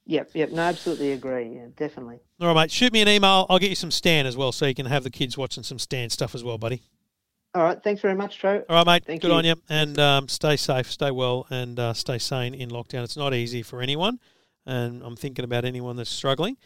[0.07, 0.51] Yep, yep.
[0.51, 1.55] No, absolutely agree.
[1.55, 2.19] Yeah, definitely.
[2.41, 2.71] All right, mate.
[2.71, 3.47] Shoot me an email.
[3.49, 5.79] I'll get you some Stan as well, so you can have the kids watching some
[5.79, 6.83] Stan stuff as well, buddy.
[7.55, 7.81] All right.
[7.83, 8.65] Thanks very much, Tro.
[8.69, 9.05] All right, mate.
[9.05, 9.35] Thank Good you.
[9.35, 9.55] on you.
[9.69, 13.05] And um, stay safe, stay well, and uh, stay sane in lockdown.
[13.05, 14.19] It's not easy for anyone,
[14.67, 16.57] and I'm thinking about anyone that's struggling.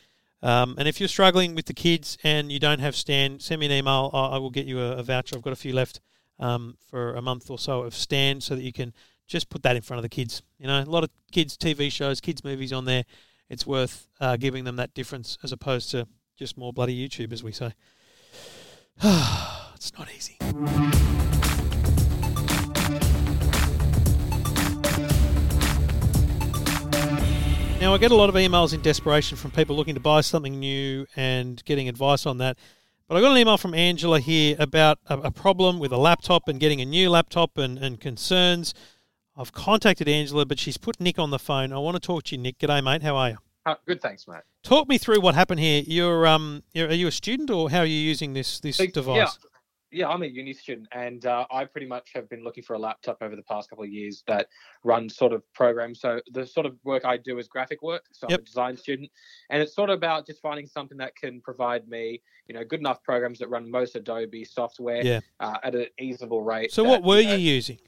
[0.43, 3.67] Um, and if you're struggling with the kids and you don't have Stan, send me
[3.67, 4.11] an email.
[4.13, 5.37] I, I will get you a, a voucher.
[5.37, 6.01] I've got a few left
[6.39, 8.95] um, for a month or so of Stan, so that you can
[9.27, 10.43] just put that in front of the kids.
[10.59, 13.05] You know, a lot of kids' TV shows, kids' movies on there.
[13.49, 17.43] It's worth uh, giving them that difference as opposed to just more bloody YouTube, as
[17.43, 17.73] we say.
[19.03, 20.37] it's not easy.
[27.79, 30.59] Now, I get a lot of emails in desperation from people looking to buy something
[30.59, 32.57] new and getting advice on that.
[33.07, 36.49] But I got an email from Angela here about a, a problem with a laptop
[36.49, 38.75] and getting a new laptop and, and concerns.
[39.37, 41.73] I've contacted Angela, but she's put Nick on the phone.
[41.73, 42.59] I want to talk to you, Nick.
[42.59, 43.03] G'day, mate.
[43.03, 43.37] How are you?
[43.67, 44.41] Uh, good, thanks, mate.
[44.63, 45.83] Talk me through what happened here.
[45.87, 48.87] You're um, you're, are you a student or how are you using this this So,
[48.87, 49.17] device?
[49.17, 49.27] Yeah,
[49.91, 52.79] yeah, I'm a uni student, and uh, I pretty much have been looking for a
[52.79, 54.47] laptop over the past couple of years that
[54.85, 56.01] runs sort of programs.
[56.01, 58.05] So the sort of work I do is graphic work.
[58.13, 59.11] So I'm a design student,
[59.51, 62.81] and it's sort of about just finding something that can provide me, you know, good
[62.81, 65.21] enough programs that run most Adobe software Yeah.
[65.41, 66.73] uh, at an easable rate.
[66.73, 67.79] So that, what were know, you using?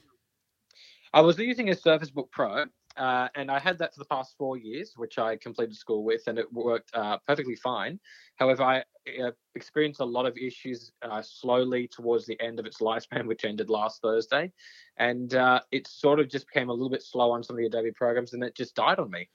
[1.13, 2.65] I was using a Surface Book Pro,
[2.97, 6.27] uh, and I had that for the past four years, which I completed school with,
[6.27, 7.99] and it worked uh, perfectly fine.
[8.35, 8.83] However, I
[9.23, 13.43] uh, experienced a lot of issues uh, slowly towards the end of its lifespan, which
[13.43, 14.51] ended last Thursday,
[14.97, 17.65] and uh, it sort of just became a little bit slow on some of the
[17.65, 19.29] Adobe programs, and it just died on me.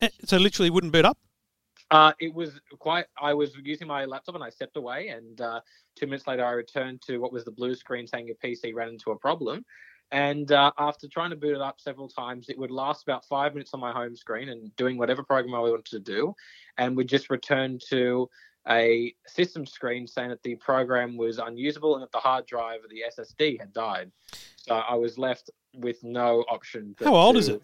[0.00, 1.18] Eh, So literally wouldn't boot up.
[1.90, 3.06] Uh, it was quite.
[3.20, 5.60] I was using my laptop and I stepped away, and uh,
[5.96, 8.90] two minutes later, I returned to what was the blue screen saying your PC ran
[8.90, 9.64] into a problem.
[10.10, 13.54] And uh, after trying to boot it up several times, it would last about five
[13.54, 16.34] minutes on my home screen and doing whatever program I wanted to do,
[16.78, 18.28] and would just return to
[18.68, 22.88] a system screen saying that the program was unusable and that the hard drive or
[22.88, 24.10] the SSD had died.
[24.56, 26.94] So I was left with no option.
[27.02, 27.62] How old is it?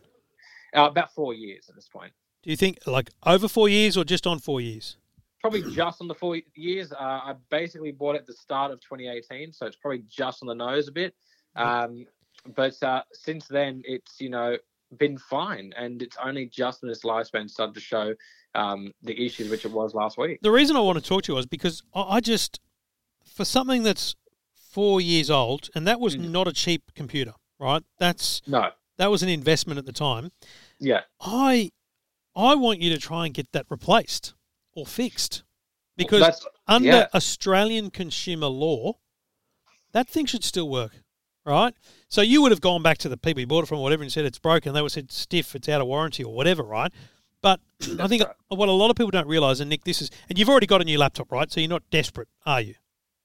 [0.77, 2.13] Uh, about four years at this point.
[2.43, 4.97] Do you think like over four years or just on four years?
[5.45, 6.91] probably just on the four years.
[6.91, 10.49] Uh, I basically bought it at the start of 2018, so it's probably just on
[10.49, 11.15] the nose a bit.
[11.55, 12.07] Um,
[12.55, 14.57] but uh, since then, it's you know
[14.99, 18.15] been fine, and it's only just in its lifespan started to show
[18.55, 20.39] um, the issues which it was last week.
[20.43, 22.61] The reason I want to talk to you is because I just,
[23.25, 24.15] for something that's
[24.55, 27.83] four years old, and that was not a cheap computer, right?
[27.99, 30.31] That's no, that was an investment at the time.
[30.79, 31.73] Yeah, I,
[32.37, 34.35] I want you to try and get that replaced
[34.75, 35.43] or fixed,
[35.97, 37.07] because that's- under yeah.
[37.15, 38.95] Australian consumer law,
[39.93, 41.04] that thing should still work,
[41.45, 41.75] right?
[42.09, 44.03] So you would have gone back to the people you bought it from, or whatever,
[44.03, 44.73] and said it's broken.
[44.73, 46.93] They would have said stiff, it's out of warranty, or whatever, right?
[47.43, 47.61] But
[48.01, 50.49] I think what a lot of people don't realise, and Nick, this is, and you've
[50.49, 51.51] already got a new laptop, right?
[51.51, 52.75] So you're not desperate, are you?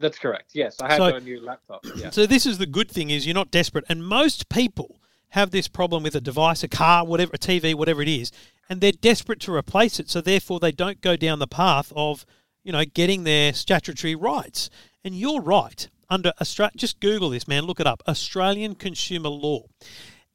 [0.01, 0.51] that's correct.
[0.53, 1.85] Yes, I have So- a new laptop.
[1.95, 2.09] Yeah.
[2.09, 4.95] So this is the good thing is you're not desperate, and most people
[5.33, 8.31] have this problem with a device, a car, whatever, a TV, whatever it is,
[8.69, 10.09] and they're desperate to replace it.
[10.09, 12.25] So therefore, they don't go down the path of
[12.63, 14.69] you know getting their statutory rights.
[15.03, 15.87] And you're right.
[16.09, 17.63] Under Austra- just Google this, man.
[17.63, 18.03] Look it up.
[18.07, 19.63] Australian consumer law,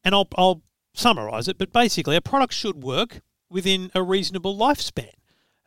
[0.03, 0.61] and I'll I'll
[0.93, 1.57] summarise it.
[1.57, 5.11] But basically, a product should work within a reasonable lifespan.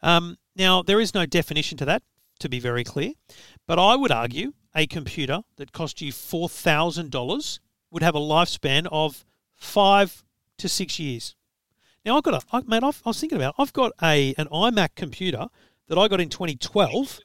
[0.02, 2.02] Um, now, there is no definition to that,
[2.40, 3.12] to be very clear,
[3.66, 8.20] but I would argue a computer that cost you four thousand dollars would have a
[8.20, 10.24] lifespan of five
[10.58, 11.34] to six years.
[12.04, 12.84] Now I've got a I, mate.
[12.84, 13.54] I've, I was thinking about.
[13.58, 15.48] I've got a an iMac computer
[15.88, 17.20] that I got in 2012,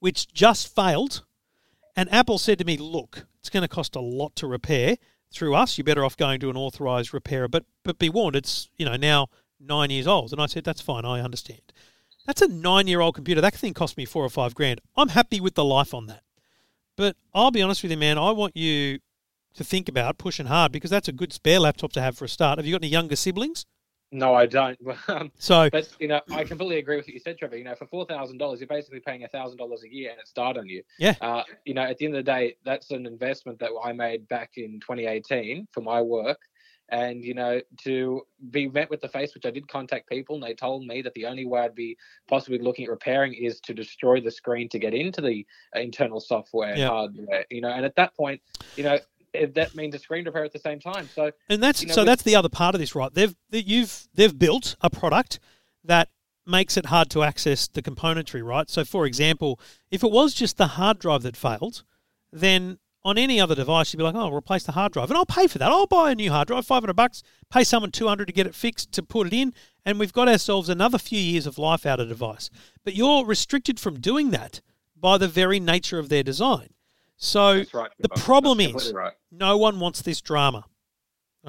[0.00, 1.24] which just failed,
[1.96, 4.96] and Apple said to me, "Look, it's going to cost a lot to repair
[5.32, 5.76] through us.
[5.76, 8.96] You're better off going to an authorized repairer." But but be warned, it's you know
[8.96, 9.28] now
[9.58, 11.04] nine years old, and I said that's fine.
[11.04, 11.72] I understand.
[12.26, 13.40] That's a nine-year-old computer.
[13.40, 14.80] That thing cost me four or five grand.
[14.96, 16.24] I'm happy with the life on that.
[16.96, 18.18] But I'll be honest with you, man.
[18.18, 18.98] I want you
[19.54, 22.28] to think about pushing hard because that's a good spare laptop to have for a
[22.28, 22.58] start.
[22.58, 23.64] Have you got any younger siblings?
[24.16, 24.78] No, I don't.
[25.08, 27.56] Um, So but you know, I completely agree with what you said, Trevor.
[27.58, 30.30] You know, for four thousand dollars, you're basically paying thousand dollars a year, and it's
[30.30, 30.82] started on you.
[30.98, 31.14] Yeah.
[31.20, 34.26] Uh, you know, at the end of the day, that's an investment that I made
[34.28, 36.38] back in 2018 for my work,
[36.88, 40.42] and you know, to be met with the face, which I did contact people, and
[40.44, 41.96] they told me that the only way I'd be
[42.26, 46.74] possibly looking at repairing is to destroy the screen to get into the internal software
[46.76, 46.88] Yeah.
[46.88, 47.44] hardware.
[47.50, 48.40] You know, and at that point,
[48.76, 48.98] you know.
[49.36, 51.08] If That means a screen repair at the same time.
[51.14, 53.12] So, And that's you know, so that's the other part of this, right?
[53.12, 55.38] They've you've they've built a product
[55.84, 56.08] that
[56.46, 58.68] makes it hard to access the componentry, right?
[58.70, 59.60] So for example,
[59.90, 61.84] if it was just the hard drive that failed,
[62.32, 65.26] then on any other device you'd be like, "Oh, replace the hard drive." And I'll
[65.26, 65.70] pay for that.
[65.70, 68.92] I'll buy a new hard drive, 500 bucks, pay someone 200 to get it fixed
[68.92, 72.08] to put it in, and we've got ourselves another few years of life out of
[72.08, 72.50] the device.
[72.84, 74.60] But you're restricted from doing that
[74.96, 76.70] by the very nature of their design.
[77.16, 79.12] So right, the problem That's is right.
[79.30, 80.66] no one wants this drama.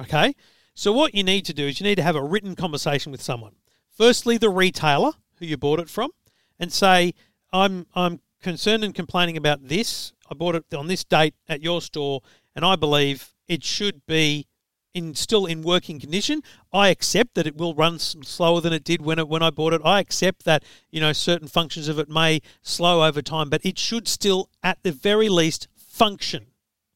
[0.00, 0.34] Okay?
[0.74, 3.20] So what you need to do is you need to have a written conversation with
[3.20, 3.56] someone.
[3.90, 6.10] Firstly, the retailer who you bought it from
[6.58, 7.14] and say,
[7.52, 10.12] I'm I'm concerned and complaining about this.
[10.30, 12.20] I bought it on this date at your store
[12.54, 14.46] and I believe it should be
[14.94, 16.42] in still in working condition.
[16.72, 19.72] I accept that it will run slower than it did when it when I bought
[19.72, 19.82] it.
[19.84, 23.78] I accept that you know certain functions of it may slow over time, but it
[23.78, 26.46] should still at the very least function,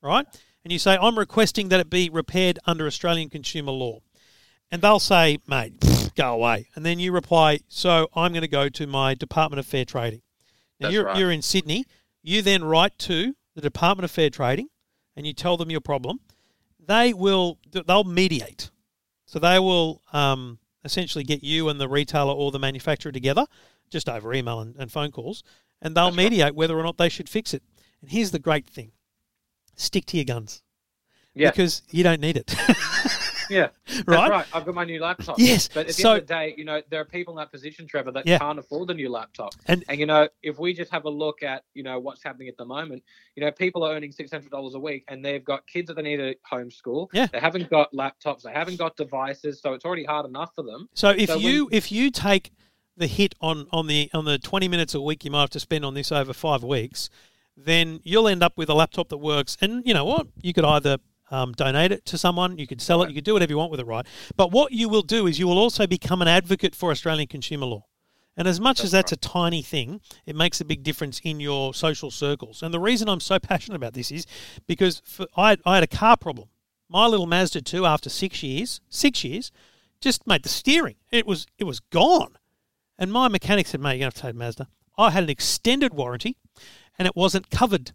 [0.00, 0.26] right?
[0.64, 4.00] And you say I'm requesting that it be repaired under Australian consumer law.
[4.70, 5.74] And they'll say, mate,
[6.16, 6.68] go away.
[6.74, 10.22] And then you reply, so I'm going to go to my Department of Fair Trading.
[10.80, 11.16] Now, That's you're, right.
[11.18, 11.84] you're in Sydney.
[12.22, 14.68] You then write to the Department of Fair Trading
[15.14, 16.20] and you tell them your problem.
[16.86, 18.70] They will, they'll mediate.
[19.26, 23.46] So they will um, essentially get you and the retailer or the manufacturer together,
[23.90, 25.42] just over email and, and phone calls,
[25.80, 27.62] and they'll mediate whether or not they should fix it.
[28.00, 28.92] And here's the great thing
[29.76, 30.62] stick to your guns.
[31.34, 31.50] Yeah.
[31.50, 32.54] Because you don't need it.
[33.50, 33.68] Yeah,
[34.06, 34.30] Right?
[34.30, 34.46] right.
[34.52, 35.38] I've got my new laptop.
[35.38, 37.38] Yes, but at the so- end of the day, you know, there are people in
[37.38, 38.38] that position, Trevor, that Yeah.
[38.38, 39.52] can't afford the new laptop.
[39.66, 42.56] And- you know, if we just have a look at you know what's happening at
[42.56, 43.02] the moment,
[43.36, 45.94] you know, people are earning six hundred dollars a week, and they've got kids that
[45.94, 47.08] they need to homeschool.
[47.12, 47.26] Yeah.
[47.32, 50.88] they haven't got laptops, they haven't got devices, so it's already hard enough for them.
[50.94, 52.52] So if when- you if you take
[52.96, 55.60] the hit on on the on the 20 minutes a week you might have to
[55.60, 57.08] spend on this over 5 weeks,
[57.56, 60.26] then you'll end up with a laptop that works and you know what?
[60.42, 60.98] You could either
[61.32, 63.70] um, donate it to someone, you could sell it, you could do whatever you want
[63.70, 64.06] with it, right?
[64.36, 67.66] But what you will do is you will also become an advocate for Australian consumer
[67.66, 67.86] law.
[68.36, 71.74] And as much as that's a tiny thing, it makes a big difference in your
[71.74, 72.62] social circles.
[72.62, 74.26] And the reason I'm so passionate about this is
[74.66, 76.48] because for, I, I had a car problem.
[76.88, 79.50] My little Mazda 2, after six years, six years,
[80.00, 80.96] just made the steering.
[81.10, 82.36] It was it was gone.
[82.98, 84.68] And my mechanic said, mate, you're going to have to take Mazda.
[84.98, 86.36] I had an extended warranty
[86.98, 87.92] and it wasn't covered.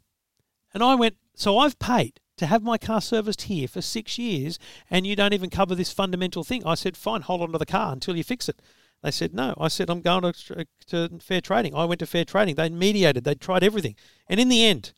[0.74, 4.58] And I went, so I've paid to have my car serviced here for six years
[4.90, 6.66] and you don't even cover this fundamental thing.
[6.66, 8.62] I said, fine, hold on to the car until you fix it.
[9.04, 9.54] They said, no.
[9.60, 11.76] I said, I'm going to, to fair trading.
[11.76, 12.56] I went to fair trading.
[12.56, 13.96] They mediated, they tried everything.
[14.28, 14.94] And in the end,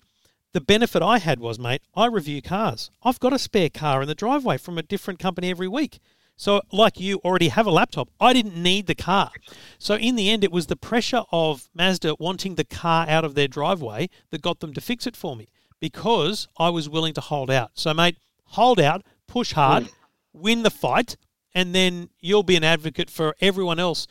[0.53, 2.89] the benefit I had was, mate, I review cars.
[3.03, 5.99] I've got a spare car in the driveway from a different company every week.
[6.35, 9.31] So, like you already have a laptop, I didn't need the car.
[9.77, 13.35] So, in the end, it was the pressure of Mazda wanting the car out of
[13.35, 15.49] their driveway that got them to fix it for me
[15.79, 17.71] because I was willing to hold out.
[17.73, 19.89] So, mate, hold out, push hard,
[20.33, 21.15] win the fight,
[21.53, 24.07] and then you'll be an advocate for everyone else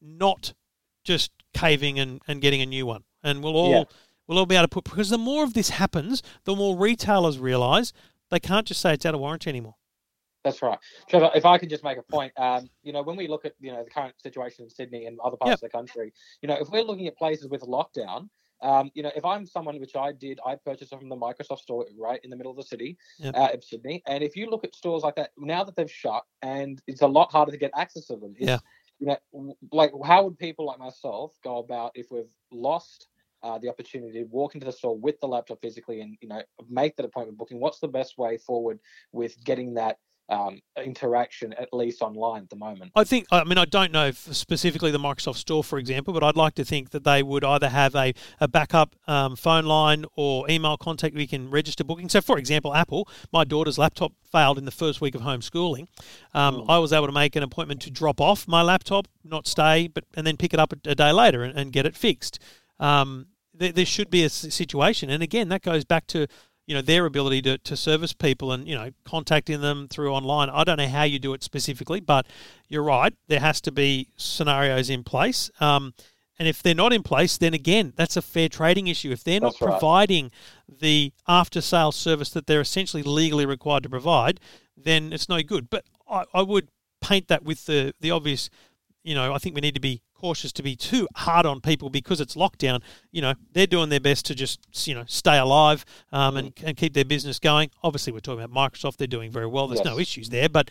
[0.00, 0.52] not
[1.04, 3.04] just caving and, and getting a new one.
[3.22, 3.84] And we'll all Yeah.
[4.26, 7.38] we'll all be able to put because the more of this happens, the more retailers
[7.38, 7.92] realise
[8.30, 9.74] they can't just say it's out of warranty anymore.
[10.42, 11.30] That's right, Trevor.
[11.34, 13.72] If I can just make a point, um, you know, when we look at you
[13.72, 15.54] know the current situation in Sydney and other parts Yep.
[15.56, 18.30] of the country, you know, if we're looking at places with lockdown,
[18.62, 21.86] um, you know, if I'm someone which I did, I purchased from the Microsoft store
[21.98, 23.34] right in the middle of the city Yep.
[23.36, 26.24] uh, of Sydney, and if you look at stores like that now that they've shut,
[26.42, 28.34] and it's a lot harder to get access to them.
[28.38, 28.58] Yeah.
[28.98, 33.08] You know, like how would people like myself go about if we've lost
[33.42, 36.42] uh, the opportunity to walk into the store with the laptop physically and you know
[36.68, 37.60] make that appointment booking.
[37.60, 38.78] What's the best way forward
[39.12, 39.98] with getting that
[40.30, 42.92] um, interaction at least online at the moment?
[42.94, 46.36] I think, I mean, I don't know specifically the Microsoft Store, for example, but I'd
[46.36, 50.48] like to think that they would either have a, a backup um, phone line or
[50.50, 52.08] email contact where you can register booking.
[52.08, 55.88] So, for example, Apple, my daughter's laptop failed in the first week of homeschooling.
[56.32, 59.88] Um, I was able to make an appointment to drop off my laptop, not stay,
[59.88, 62.38] but and then pick it up a, a day later and, and get it fixed.
[62.78, 66.26] Um, there, there should be a situation, and again, that goes back to
[66.70, 70.48] you know their ability to, to service people and you know contacting them through online.
[70.48, 72.28] I don't know how you do it specifically, but
[72.68, 73.12] you're right.
[73.26, 75.50] There has to be scenarios in place.
[75.58, 75.94] Um,
[76.38, 79.10] and if they're not in place, then again, that's a fair trading issue.
[79.10, 79.70] If they're not That's right.
[79.72, 80.30] providing
[80.68, 84.38] the after sales service that they're essentially legally required to provide,
[84.76, 85.70] then it's no good.
[85.70, 86.68] But I, I would
[87.00, 88.48] paint that with the, the obvious,
[89.02, 91.88] you know, I think we need to be cautious to be too hard on people
[91.90, 92.82] because it's lockdown.
[93.10, 96.76] You know, they're doing their best to just, you know, stay alive um, and, and
[96.76, 97.70] keep their business going.
[97.82, 98.96] Obviously, we're talking about Microsoft.
[98.98, 99.68] They're doing very well.
[99.68, 100.48] There's no issues there.
[100.48, 100.70] But,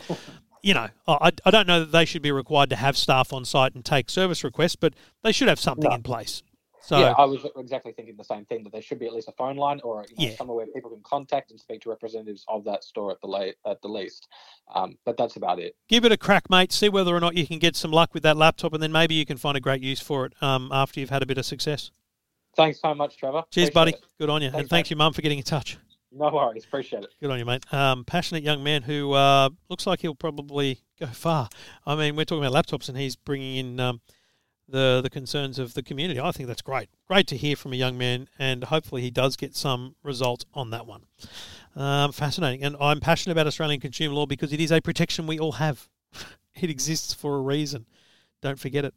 [0.61, 3.45] you know, I, I don't know that they should be required to have staff on
[3.45, 4.93] site and take service requests, but
[5.23, 5.95] they should have something No.
[5.95, 6.43] in place.
[6.81, 9.27] So, yeah, I was exactly thinking the same thing that there should be at least
[9.27, 10.37] a phone line or you know, Yeah.
[10.37, 13.81] somewhere where people can contact and speak to representatives of that store at the at
[13.81, 14.27] the least.
[14.73, 15.75] Um, but that's about it.
[15.87, 16.71] give it a crack, mate.
[16.71, 19.13] See whether or not you can get some luck with that laptop, and then maybe
[19.15, 21.45] you can find a great use for it um, after you've had a bit of
[21.45, 21.91] success.
[22.55, 23.43] Thanks so much, Trevor.
[23.51, 23.91] Cheers, Appreciate buddy.
[23.93, 24.05] it.
[24.17, 24.47] Good on you.
[24.47, 24.91] and Thanks, thanks mate.
[24.91, 25.77] your mum for getting in touch.
[26.11, 26.65] No worries.
[26.65, 27.13] Appreciate it.
[27.21, 27.71] Good on you, mate.
[27.71, 31.49] Um, passionate young man who uh, looks like he'll probably go far.
[31.85, 34.01] I mean, we're talking about laptops, and he's bringing in um,
[34.71, 36.19] the the concerns of the community.
[36.19, 36.89] I think that's great.
[37.07, 40.69] Great to hear from a young man, and hopefully he does get some results on
[40.71, 41.03] that one.
[41.75, 45.39] Um, fascinating, and I'm passionate about Australian consumer law because it is a protection we
[45.39, 45.87] all have.
[46.55, 47.85] it exists for a reason.
[48.41, 48.93] Don't forget it.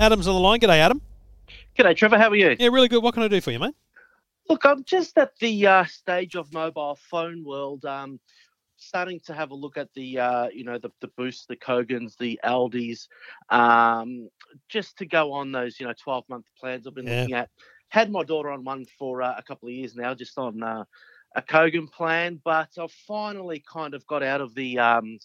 [0.00, 0.58] Adam's on the line.
[0.60, 1.02] G'day, Adam.
[1.78, 2.16] G'day, Trevor.
[2.16, 2.56] How are you?
[2.58, 3.02] Yeah, really good.
[3.02, 3.74] What can I do for you, mate?
[4.48, 8.18] Look, I'm just at the uh, stage of mobile phone world, um,
[8.76, 12.16] starting to have a look at the, uh, you know, the, the Boost, the Kogans,
[12.18, 13.08] the Aldis,
[13.50, 14.28] um,
[14.68, 17.28] just to go on those, you know, 12 month plans I've been Yeah.
[17.28, 17.48] looking at.
[17.88, 20.84] Had my daughter on one for uh, a couple of years now, just on uh,
[21.36, 25.18] a Kogan plan, but I've finally kind of got out of the um,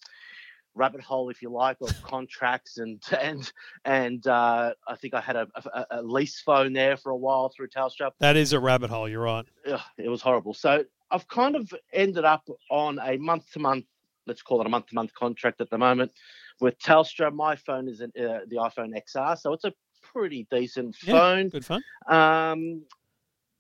[0.76, 3.52] rabbit hole, if you like, of contracts and and
[3.84, 7.50] and uh, I think I had a, a, a lease phone there for a while
[7.50, 8.12] through Telstra.
[8.20, 9.10] That is a rabbit hole.
[9.10, 9.46] You're right.
[9.68, 10.54] Ugh, it was horrible.
[10.54, 13.86] So I've kind of ended up on a month to month,
[14.28, 16.12] let's call it a month to month contract at the moment
[16.60, 17.34] with Telstra.
[17.34, 21.50] My phone is an, uh, the iPhone XR, so it's a pretty decent Yeah, phone.
[21.50, 21.82] Good phone.
[22.08, 22.84] Um,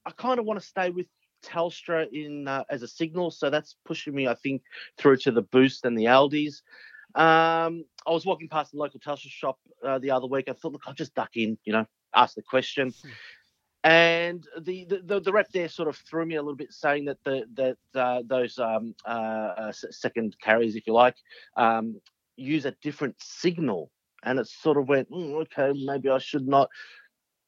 [0.05, 1.07] I kind of want to stay with
[1.43, 4.63] Telstra in uh, as a signal, so that's pushing me, I think,
[4.97, 6.63] through to the Boost and the Aldis.
[7.15, 10.49] Um, I was walking past the local Telstra shop uh, the other week.
[10.49, 12.93] I thought, look, I'll just duck in, you know, ask the question.
[13.83, 17.17] And the, the, the, rep there sort of threw me a little bit, saying that
[17.23, 21.15] the that uh, those um, uh, uh, second carriers, if you like,
[21.55, 22.01] um,
[22.35, 23.91] use a different signal.
[24.23, 26.69] And it sort of went, "Mm, okay, maybe I should not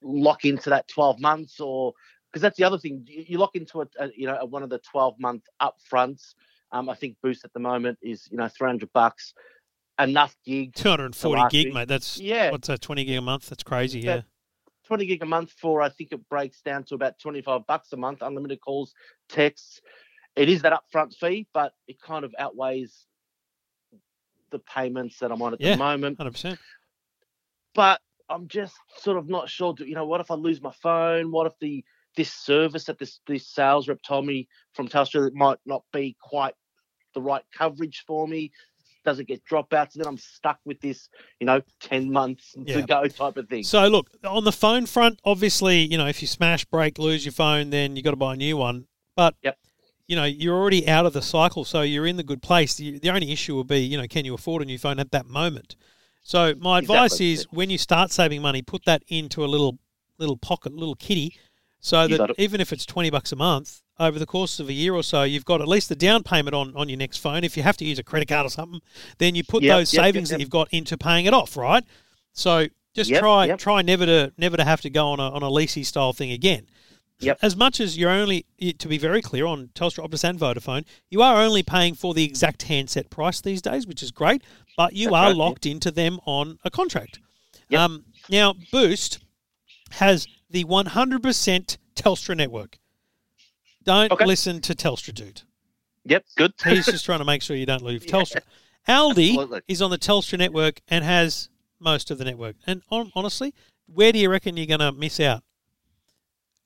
[0.01, 1.93] lock into that 12 months or
[2.31, 4.69] because that's the other thing you, you lock into a, a you know one of
[4.69, 6.35] the 12 month upfronts
[6.71, 9.33] um i think boost at the moment is you know 300 bucks
[9.99, 11.87] enough gig 240 gig, mate.
[11.87, 12.81] That's yeah what's that?
[12.81, 13.49] 20 gig a month.
[13.49, 13.99] That's crazy.
[13.99, 14.15] Yeah.
[14.15, 14.21] Yeah.
[14.85, 17.97] 20 gig a month for i think it breaks down to about 25 bucks a
[17.97, 18.93] month unlimited calls
[19.27, 19.81] texts
[20.37, 23.05] it is that upfront fee but it kind of outweighs
[24.51, 25.71] the payments that i'm on at Yeah.
[25.71, 26.31] the moment 100.
[26.31, 26.59] percent
[27.73, 29.73] but I'm just sort of not sure.
[29.79, 31.31] You know, what if I lose my phone?
[31.31, 31.85] What if the
[32.17, 36.17] this service that this this sales rep told me from Telstra that might not be
[36.21, 36.53] quite
[37.13, 38.51] the right coverage for me?
[39.07, 39.95] Does it get dropouts?
[39.95, 41.07] And then I'm stuck with this,
[41.39, 42.75] you know, ten months Yeah.
[42.75, 43.63] to go type of thing.
[43.63, 45.21] So look on the phone front.
[45.23, 48.33] Obviously, you know if you smash, break, lose your phone, then you've got to buy
[48.33, 48.87] a new one.
[49.15, 49.57] But Yep.
[50.07, 52.75] you know you're already out of the cycle, so you're in the good place.
[52.75, 55.11] The, the only issue will be, you know, can you afford a new phone at
[55.11, 55.77] that moment?
[56.21, 57.31] So my advice Exactly.
[57.31, 59.79] is when you start saving money, put that into a little
[60.17, 61.37] little pocket, little kitty,
[61.79, 64.73] so You that even if it's twenty bucks a month over the course of a
[64.73, 67.43] year or so, you've got at least the down payment on, on your next phone.
[67.43, 68.81] If you have to use a credit card or something,
[69.17, 70.37] then you put Yep, those yep, savings yep.
[70.37, 71.83] that you've got into paying it off, right?
[72.33, 75.49] So just try try never to never to have to go on a on a
[75.49, 76.67] leasey style thing again.
[77.19, 77.39] Yep.
[77.41, 78.45] As much as you're only
[78.77, 82.23] to be very clear on Telstra, Optus, and Vodafone, you are only paying for the
[82.23, 84.43] exact handset price these days, which is great.
[84.75, 87.19] But you That's are right, locked into them on a contract.
[87.69, 87.79] Yep.
[87.79, 89.19] Um, now Boost
[89.91, 92.77] has the 100% Telstra network.
[93.87, 94.25] Don't Okay.
[94.25, 95.41] listen to Telstra, dude.
[96.05, 96.53] Yep, good.
[96.65, 98.41] He's just trying to make sure you don't leave Telstra.
[98.87, 99.61] Aldi absolutely.
[99.67, 102.55] is on the Telstra network and has most of the network.
[102.67, 103.53] And hon- honestly,
[103.87, 105.41] where do you reckon you're going to miss out?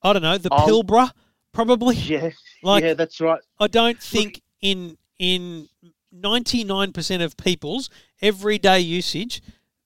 [0.03, 0.37] I don't know.
[0.39, 1.11] The I'll- Pilbara,
[1.51, 1.95] probably.
[1.95, 2.31] Yeah,
[2.63, 3.39] Like- yeah, that's right.
[3.59, 5.67] I don't think in in
[6.11, 7.89] nine percent of people's
[8.21, 9.41] everyday usage,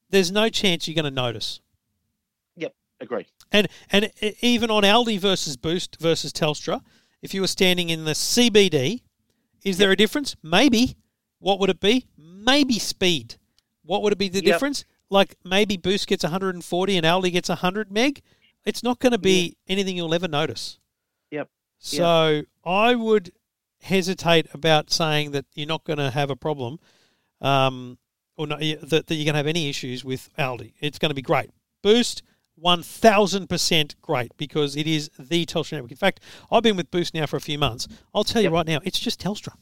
[0.09, 1.59] there's no chance you're going to notice.
[2.55, 3.27] Yep, agreed.
[3.51, 4.09] And and
[4.41, 6.81] even on Aldi versus Boost versus Telstra,
[7.25, 9.01] if you were standing in the CBD,
[9.63, 10.35] is there a difference?
[10.43, 10.95] Maybe.
[11.39, 12.05] What would it be?
[12.17, 13.35] Maybe speed.
[13.83, 14.45] What would it be the Yep.
[14.45, 14.85] difference?
[15.09, 18.21] Like maybe Boost gets 140 and Aldi gets 100 meg.
[18.63, 20.79] It's not going to be anything you'll ever notice.
[21.31, 21.49] Yep.
[21.79, 23.31] So I would
[23.81, 26.79] hesitate about saying that you're not going to have a problem,
[27.41, 27.97] um,
[28.37, 30.73] or not, that, that you're going to have any issues with Aldi.
[30.79, 31.51] It's going to be great.
[31.83, 32.23] Boost,
[32.55, 35.91] one thousand percent great because it is the Telstra network.
[35.91, 36.19] In fact,
[36.51, 37.87] I've been with Boost now for a few months.
[38.13, 39.53] I'll tell you right now, it's just Telstra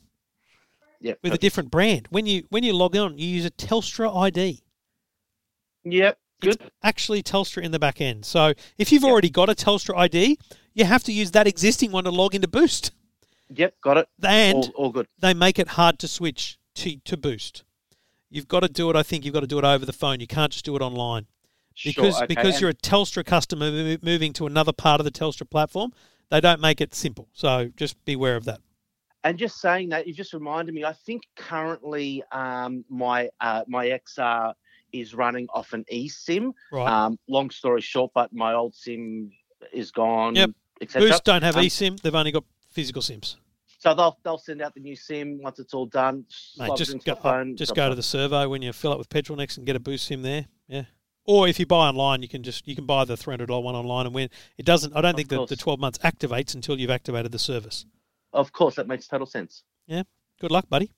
[1.01, 1.19] Yep.
[1.21, 2.07] with a different brand.
[2.11, 4.61] When you when you log on, you use a Telstra ID.
[5.83, 6.17] Yep.
[6.41, 6.71] Good.
[6.83, 8.25] actually Telstra in the back end.
[8.25, 10.37] So if you've already got a Telstra ID,
[10.73, 12.91] you have to use that existing one to log into Boost.
[13.49, 14.09] Yep, got it.
[14.21, 15.07] And all, all good.
[15.19, 17.63] they make it hard to switch to, to Boost.
[18.29, 18.95] You've got to do it.
[18.97, 20.19] I think you've got to do it over the phone.
[20.19, 21.27] You can't just do it online
[21.75, 25.11] Sure, because okay, because and- you're a Telstra customer moving to another part of the
[25.11, 25.91] Telstra platform.
[26.29, 27.27] They don't make it simple.
[27.33, 28.59] So just beware of that.
[29.23, 30.83] And just saying that, you just reminded me.
[30.83, 34.53] I think currently um, my uh, my XR
[34.91, 36.53] is running off an eSIM.
[36.71, 36.87] Right.
[36.87, 39.31] Um, long story short, but my old SIM
[39.71, 40.35] is gone.
[40.35, 40.51] Yep.
[40.81, 41.09] etc.
[41.09, 42.01] Boost don't have Um, eSIM.
[42.01, 43.37] They've only got physical SIMs.
[43.79, 46.25] So they'll they'll send out the new SIM once it's all done.
[46.57, 47.55] Mate, just go, phone.
[47.57, 49.79] just go to the servo when you fill up with petrol next and get a
[49.79, 50.45] boost sim there.
[50.67, 50.83] Yeah.
[51.25, 53.61] Or if you buy online, you can just you can buy the three hundred dollar
[53.63, 54.95] one online and when it doesn't.
[54.95, 57.85] I don't think that the twelve months activates until you've activated the service.
[58.33, 59.63] Of course, that makes total sense.
[59.87, 60.03] Yeah.
[60.41, 60.91] Good luck, buddy.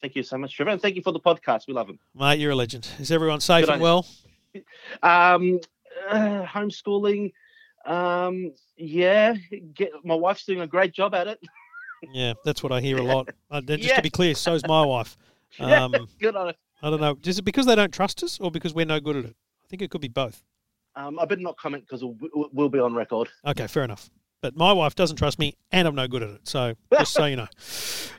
[0.00, 1.66] Thank you so much, Trevor, and thank you for the podcast.
[1.68, 1.98] We love them.
[2.14, 2.88] Mate, you're a legend.
[2.98, 4.06] Is everyone safe Good and well?
[5.02, 5.60] Um,
[6.08, 7.32] uh, homeschooling.
[7.84, 9.34] Um, yeah,
[9.74, 11.38] get, my wife's doing a great job at it.
[12.12, 13.28] Yeah, that's what I hear a lot.
[13.50, 13.96] Uh, just Yeah.
[13.96, 15.16] to be clear, so's my wife.
[15.60, 16.56] Um, good on it.
[16.82, 17.16] I don't know.
[17.24, 19.36] Is it because they don't trust us or because we're no good at it?
[19.64, 20.42] I think it could be both.
[20.94, 23.28] Um, I better not comment because we'll, we'll- be on record.
[23.46, 24.10] Okay, fair enough.
[24.42, 26.48] But my wife doesn't trust me, and I'm no good at it.
[26.48, 27.48] So just so you know.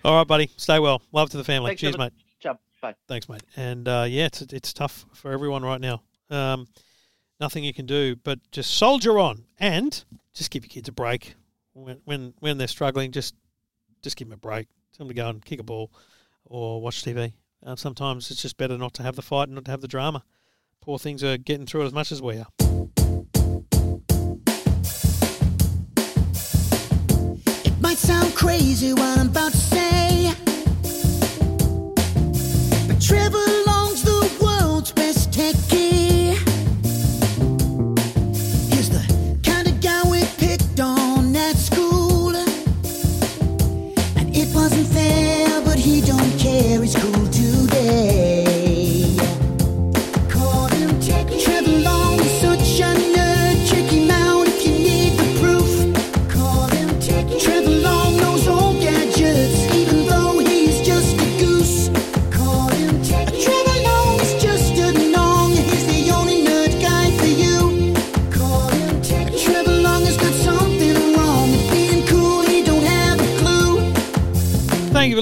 [0.04, 0.50] All right, buddy.
[0.58, 1.02] Stay well.
[1.12, 1.70] Love to the family.
[1.70, 2.12] Thanks, Cheers, mate.
[2.40, 2.60] Ciao.
[2.82, 2.96] Bye.
[3.08, 3.44] Thanks, mate.
[3.56, 6.02] And uh, yeah, it's it's tough for everyone right now.
[6.30, 6.68] Um,
[7.40, 10.04] nothing you can do but just soldier on and
[10.34, 11.36] just give your kids a break
[11.74, 13.12] when when when they're struggling.
[13.12, 13.36] Just
[14.02, 14.68] just give them a break.
[14.96, 15.92] Tell them to go and kick a ball
[16.46, 17.34] or watch TV.
[17.66, 19.88] Uh, sometimes it's just better not to have the fight and not to have the
[19.88, 20.24] drama.
[20.82, 22.48] Poor things are getting through it as much as we are.
[27.66, 30.34] It might sound crazy what I'm about to say,
[32.88, 33.67] but Trevor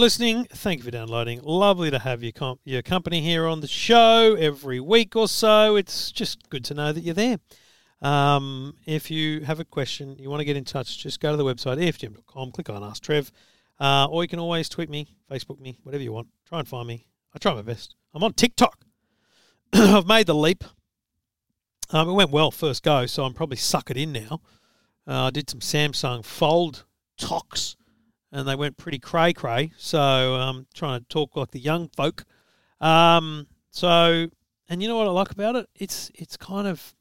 [0.05, 0.45] listening.
[0.51, 1.41] Thank you for downloading.
[1.41, 5.75] Lovely to have your com- your company here on the show every week or so.
[5.75, 7.39] It's just good to know that you're there.
[8.03, 11.37] Um, if you have a question, you want to get in touch, just go to
[11.37, 13.31] the website eftm.com, click on Ask Trev,
[13.79, 16.27] uh, or you can always tweet me, Facebook me, whatever you want.
[16.47, 17.07] Try and find me.
[17.33, 17.95] I try my best.
[18.13, 18.85] I'm on TikTok.
[19.73, 20.63] I've made the leap.
[21.89, 24.41] Um, it went well first go, so I'm probably suck it in now.
[25.07, 26.85] Uh, I did some Samsung Fold
[27.17, 27.75] talks
[28.35, 29.71] and they went pretty cray cray.
[29.77, 32.25] So um, trying to talk like the young folk.
[32.81, 34.27] Um, so
[34.67, 35.69] and you know what I like about it?
[35.75, 36.93] It's it's kind of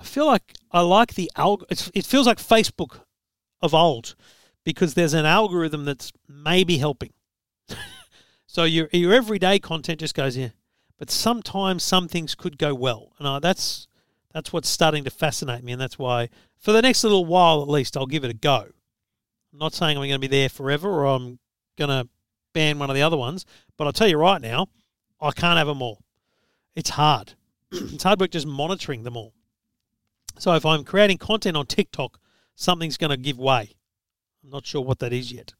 [0.00, 1.64] I feel like I like the alg.
[1.94, 3.00] It feels like Facebook
[3.60, 4.14] of old
[4.64, 7.12] because there's an algorithm that's maybe helping.
[8.46, 10.52] so your your everyday content just goes here,
[10.96, 13.88] but sometimes some things could go well, and uh, that's
[14.32, 17.68] that's what's starting to fascinate me, and that's why for the next little while at
[17.68, 18.68] least I'll give it a go.
[19.52, 21.38] I'm not saying I'm going to be there forever or I'm
[21.76, 22.08] going to
[22.52, 23.44] ban one of the other ones,
[23.76, 24.68] but I'll tell you right now,
[25.20, 26.02] I can't have them all.
[26.74, 27.34] It's hard.
[27.72, 29.34] it's hard work just monitoring them all.
[30.38, 32.18] So if I'm creating content on TikTok,
[32.54, 33.70] something's going to give way.
[34.42, 35.54] I'm not sure what that is yet.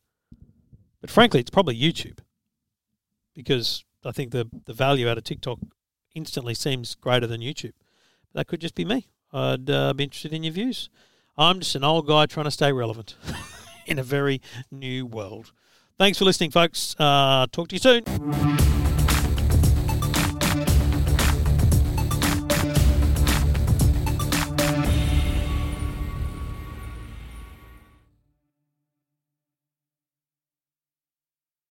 [1.01, 2.19] But frankly, it's probably YouTube
[3.35, 5.59] because I think the, the value out of TikTok
[6.15, 7.73] instantly seems greater than YouTube.
[8.33, 9.09] But that could just be me.
[9.33, 10.91] I'd uh, be interested in your views.
[11.37, 13.17] I'm just an old guy trying to stay relevant.
[13.87, 15.53] in a very new world.
[15.99, 16.97] Thanks for listening, folks.
[16.99, 18.92] Uh, talk to you soon.